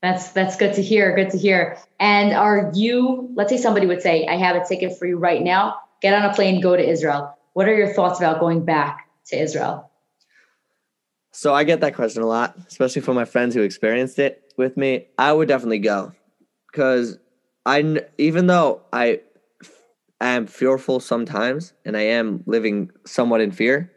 [0.01, 1.15] That's that's good to hear.
[1.15, 1.77] Good to hear.
[1.99, 3.29] And are you?
[3.35, 5.79] Let's say somebody would say, "I have a ticket for you right now.
[6.01, 9.41] Get on a plane, go to Israel." What are your thoughts about going back to
[9.41, 9.89] Israel?
[11.31, 14.77] So I get that question a lot, especially from my friends who experienced it with
[14.77, 15.07] me.
[15.17, 16.11] I would definitely go
[16.71, 17.17] because
[17.65, 19.21] I, even though I
[20.21, 23.91] am fearful sometimes, and I am living somewhat in fear.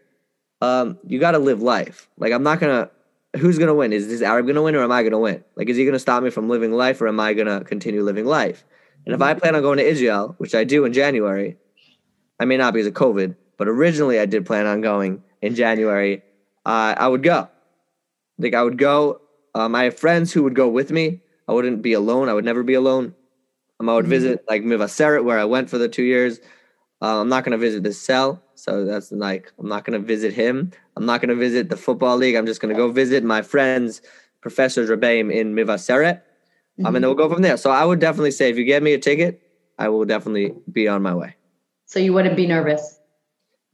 [0.60, 2.08] Um, you got to live life.
[2.18, 2.90] Like I'm not gonna.
[3.38, 3.92] Who's gonna win?
[3.92, 5.44] Is this Arab gonna win, or am I gonna win?
[5.54, 8.24] Like, is he gonna stop me from living life, or am I gonna continue living
[8.24, 8.64] life?
[9.06, 11.56] And if I plan on going to Israel, which I do in January,
[12.40, 16.22] I may not because of COVID, but originally I did plan on going in January.
[16.64, 17.48] Uh, I would go.
[18.38, 19.20] Like I would go.
[19.54, 21.20] Um, I have friends who would go with me.
[21.48, 22.28] I wouldn't be alone.
[22.28, 23.14] I would never be alone.
[23.80, 24.08] Um, I would Mhm.
[24.08, 26.40] visit like Mevaseret, where I went for the two years.
[27.00, 30.72] Uh, I'm not gonna visit the cell, so that's like I'm not gonna visit him.
[30.96, 32.34] I'm not gonna visit the football league.
[32.34, 34.02] I'm just gonna go visit my friends,
[34.40, 36.22] Professor Rebbeim in Mevaseret.
[36.84, 37.56] Um, and then we'll go from there.
[37.56, 39.40] So I would definitely say if you get me a ticket,
[39.78, 41.34] I will definitely be on my way.
[41.86, 42.98] So you wouldn't be nervous.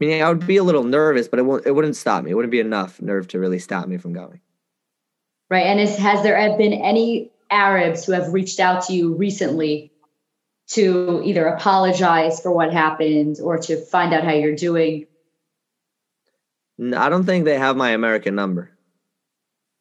[0.01, 1.67] Meaning I would be a little nervous, but it won't.
[1.67, 2.31] It wouldn't stop me.
[2.31, 4.41] It wouldn't be enough nerve to really stop me from going.
[5.51, 5.67] Right.
[5.67, 9.93] And is, has there been any Arabs who have reached out to you recently
[10.69, 15.07] to either apologize for what happened or to find out how you're doing?
[16.97, 18.71] I don't think they have my American number.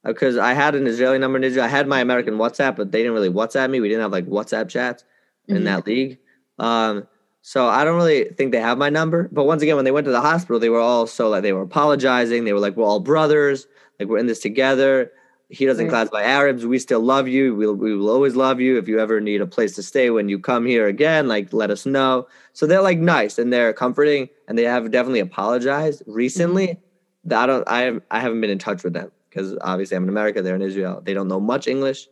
[0.06, 1.64] because I had an Israeli number in Israel.
[1.64, 3.80] I had my American WhatsApp, but they didn't really WhatsApp me.
[3.80, 5.06] We didn't have like WhatsApp chats
[5.48, 5.64] in Mhm.
[5.64, 6.18] that league.
[6.60, 7.08] Um,
[7.42, 9.30] so I don't really think they have my number.
[9.32, 11.54] But once again, when they went to the hospital, they were all so like they
[11.54, 12.44] were apologizing.
[12.44, 13.66] They were like, "We're all brothers.
[13.98, 15.10] Like we're in this together."
[15.50, 15.92] He doesn't Right.
[15.92, 16.66] classify Arabs.
[16.66, 17.54] We still love you.
[17.56, 18.78] We'll, we will always love you.
[18.78, 21.70] If you ever need a place to stay when you come here again, like let
[21.70, 22.28] us know.
[22.54, 26.80] So they're like nice and they're comforting and they have definitely apologized recently.
[27.26, 27.70] That I don't.
[27.70, 30.42] I have, I haven't been in touch with them because obviously I'm in America.
[30.42, 31.02] They're in Israel.
[31.02, 32.08] They don't know much English.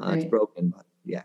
[0.00, 1.24] Uh, It's broken, but yeah.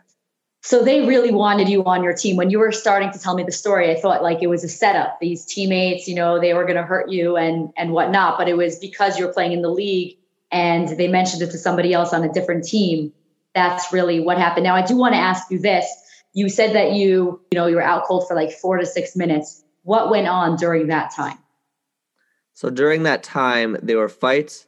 [0.61, 2.35] So they really wanted you on your team.
[2.37, 4.69] When you were starting to tell me the story, I thought like it was a
[4.69, 5.19] setup.
[5.19, 8.37] These teammates, you know, they were going to hurt you and and whatnot.
[8.37, 10.17] But it was because you're playing in the league,
[10.53, 13.11] and they mentioned it to somebody else on a different team.
[13.55, 14.63] That's really what happened.
[14.63, 15.85] Now I do want to ask you this.
[16.33, 19.15] You said that you, you know, you were out cold for like four to six
[19.15, 19.63] minutes.
[19.81, 21.37] What went on during that time?
[22.53, 24.67] So during that time, there were fights.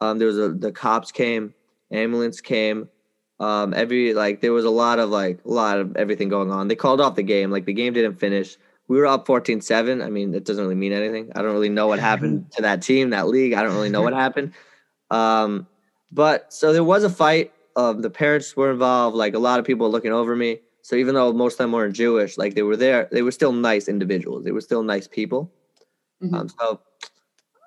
[0.00, 1.54] Um, there was a the cops came,
[1.92, 2.88] ambulance came.
[3.38, 6.68] Um, every like there was a lot of like a lot of everything going on.
[6.68, 7.50] They called off the game.
[7.50, 8.56] Like the game didn't finish.
[8.88, 10.04] We were up 14-7.
[10.04, 11.30] I mean, it doesn't really mean anything.
[11.36, 13.52] I don't really know what happened to that team, that league.
[13.52, 14.52] I don't really know what happened.
[15.10, 15.66] Um,
[16.12, 17.52] but so there was a fight.
[17.76, 19.16] Um, the parents were involved.
[19.16, 20.60] Like a lot of people looking over me.
[20.82, 23.52] So even though most of them weren't Jewish, like they were there, they were still
[23.52, 24.44] nice individuals.
[24.44, 25.52] They were still nice people.
[26.22, 26.34] Mhm.
[26.34, 26.80] Um, so,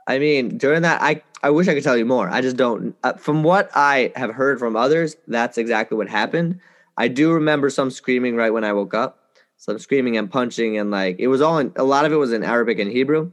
[0.07, 2.29] I mean, during that, I I wish I could tell you more.
[2.29, 2.95] I just don't.
[3.03, 6.59] Uh, from what I have heard from others, that's exactly what happened.
[6.97, 9.19] I do remember some screaming right when I woke up,
[9.57, 11.71] some screaming and punching, and like it was all in.
[11.75, 13.31] A lot of it was in Arabic and Hebrew,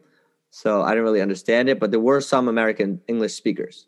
[0.51, 1.81] so I didn't really understand it.
[1.81, 3.87] But there were some American English speakers,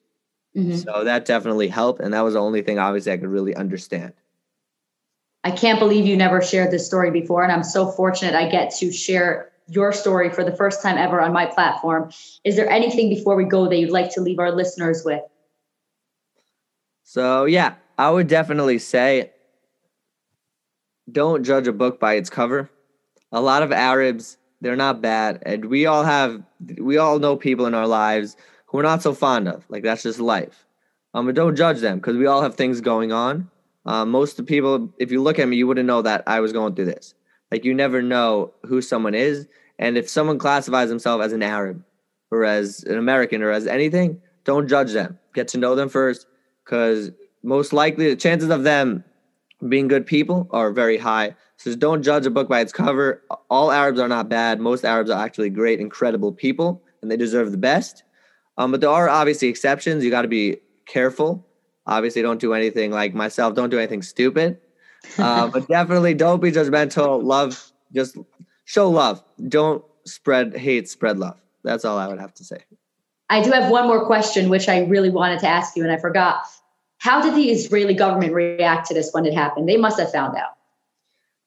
[0.57, 0.84] Mhm.
[0.84, 4.12] so that definitely helped, and that was the only thing obviously I could really understand.
[5.44, 8.70] I can't believe you never shared this story before, and I'm so fortunate I get
[8.76, 12.11] to share your story for the first time ever on my platform.
[12.44, 15.22] Is there anything before we go that you'd like to leave our listeners with?
[17.03, 19.32] So yeah, I would definitely say
[21.11, 22.70] don't judge a book by its cover.
[23.32, 26.42] A lot of Arabs, they're not bad, and we all have
[26.78, 28.36] we all know people in our lives
[28.72, 29.64] who we're not so fond of.
[29.68, 30.66] Like that's just life.
[31.14, 33.50] Um, but don't judge them because we all have things going on.
[33.84, 36.40] Um, most of the people, if you look at me, you wouldn't know that I
[36.40, 37.14] was going through this.
[37.50, 39.46] Like you never know who someone is,
[39.78, 41.84] and if someone classifies themselves as an Arab
[42.30, 45.18] or as an American or as anything, don't judge them.
[45.34, 46.26] Get to know them first,
[46.64, 47.10] because
[47.42, 49.04] most likely the chances of them
[49.68, 51.36] being good people are very high.
[51.58, 53.22] So don't judge a book by its cover.
[53.50, 54.58] All Arabs are not bad.
[54.58, 58.02] Most Arabs are actually great, incredible people, and they deserve the best.
[58.59, 60.05] Um, but there are obviously exceptions.
[60.05, 61.46] You got to be careful.
[61.86, 63.55] Obviously, don't do anything like myself.
[63.55, 64.59] Don't do anything stupid.
[65.18, 67.22] Uh, but definitely don't be judgmental.
[67.22, 68.16] Love, just
[68.64, 69.22] show love.
[69.48, 70.88] Don't spread hate.
[70.88, 71.40] Spread love.
[71.64, 72.59] That's all I would have to say.
[73.30, 75.96] I do have one more question, which I really wanted to ask you, and I
[75.96, 76.44] forgot.
[76.98, 79.68] How did the Israeli government react to this when it happened?
[79.68, 80.53] They must have found out.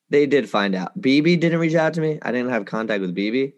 [0.10, 0.99] They did find out.
[0.99, 2.20] Bibi didn't reach out to me.
[2.22, 3.53] I didn't have contact with Bibi.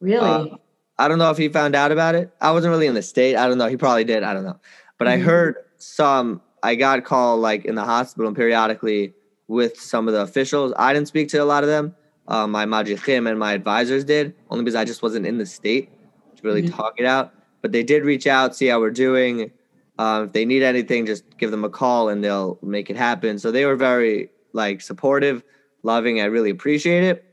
[0.00, 0.24] Really?
[0.24, 0.56] Uh,
[0.98, 2.30] I don't know if he found out about it.
[2.40, 3.36] I wasn't really in the state.
[3.36, 3.66] I don't know.
[3.66, 4.22] He probably did.
[4.22, 4.58] I don't know.
[4.98, 5.22] But I Mhm.
[5.22, 6.40] heard some.
[6.62, 9.14] I got called like in the hospital and periodically
[9.48, 10.72] with some of the officials.
[10.76, 11.94] I didn't speak to a lot of them.
[12.28, 15.90] Uh, my Madrichim and my advisors did, only because I just wasn't in the state
[16.36, 16.70] to really Mhm.
[16.74, 17.32] talk it out.
[17.62, 19.50] But they did reach out, see how we're doing.
[19.98, 23.38] Um, if they need anything, just give them a call and they'll make it happen.
[23.38, 25.42] So they were very like supportive,
[25.82, 26.20] loving.
[26.20, 27.24] I really appreciate it.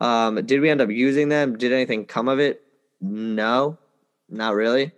[0.00, 1.56] Um, did we end up using them?
[1.56, 2.61] Did anything come of it?
[3.02, 3.78] No,
[4.28, 4.92] not really.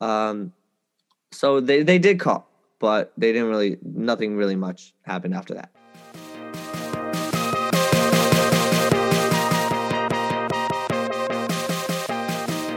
[0.00, 0.52] Um,
[1.32, 5.70] so they, they did call, but they didn't really, nothing really much happened after that.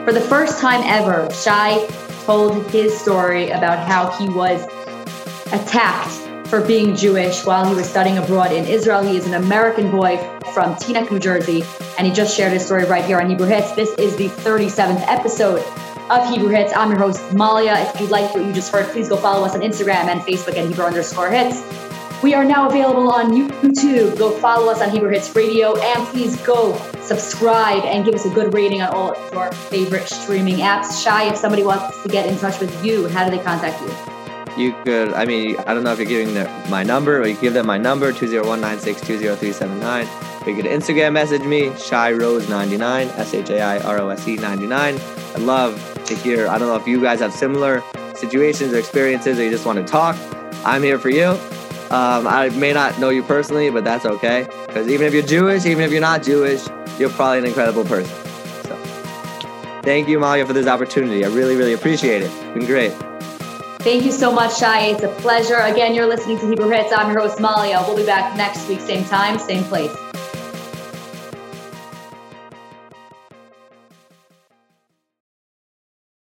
[0.05, 1.85] For the first time ever, Shai
[2.25, 4.61] told his story about how he was
[5.53, 9.03] attacked for being Jewish while he was studying abroad in Israel.
[9.03, 10.17] He is an American boy
[10.53, 11.63] from Teaneck, New Jersey,
[11.97, 13.71] and he just shared his story right here on Hebrew Hits.
[13.73, 15.63] This is the 37th episode
[16.09, 16.73] of Hebrew Hits.
[16.75, 17.93] I'm your host, Malya.
[17.93, 20.57] If you liked what you just heard, please go follow us on Instagram and Facebook
[20.57, 21.63] at Hebrew underscore hits.
[22.23, 24.17] We are now available on YouTube.
[24.17, 28.29] Go follow us on Hebrew Hits Radio and please go subscribe and give us a
[28.29, 31.01] good rating on all of your favorite streaming apps.
[31.01, 34.18] Shai, if somebody wants to get in touch with you, how do they contact you?
[34.57, 36.33] You could, I mean, I don't know if you're giving
[36.69, 40.45] my number or you give them my number, 201-9620379.
[40.45, 46.47] Or you could Instagram message me, Shai Rose 99 S-H-A-I-R-O-S-E 99 I'd love to hear,
[46.47, 47.83] I don't know if you guys have similar
[48.15, 50.17] situations or experiences or you just want to talk.
[50.65, 51.37] I'm here for you.
[51.91, 54.47] Um, I may not know you personally, but that's okay.
[54.67, 56.67] Because even if you're Jewish, even if you're not Jewish,
[56.99, 58.15] you're probably an incredible person.
[58.63, 58.75] So
[59.83, 61.23] thank you, Malya, for this opportunity.
[61.23, 62.31] I really, really appreciate it.
[62.31, 62.91] It's been great.
[63.79, 64.87] Thank you so much, Shai.
[64.87, 65.55] It's a pleasure.
[65.55, 66.91] Again, you're listening to Hebrew Hits.
[66.91, 67.81] I'm your host, Malya.
[67.87, 69.95] We'll be back next week, same time, same place.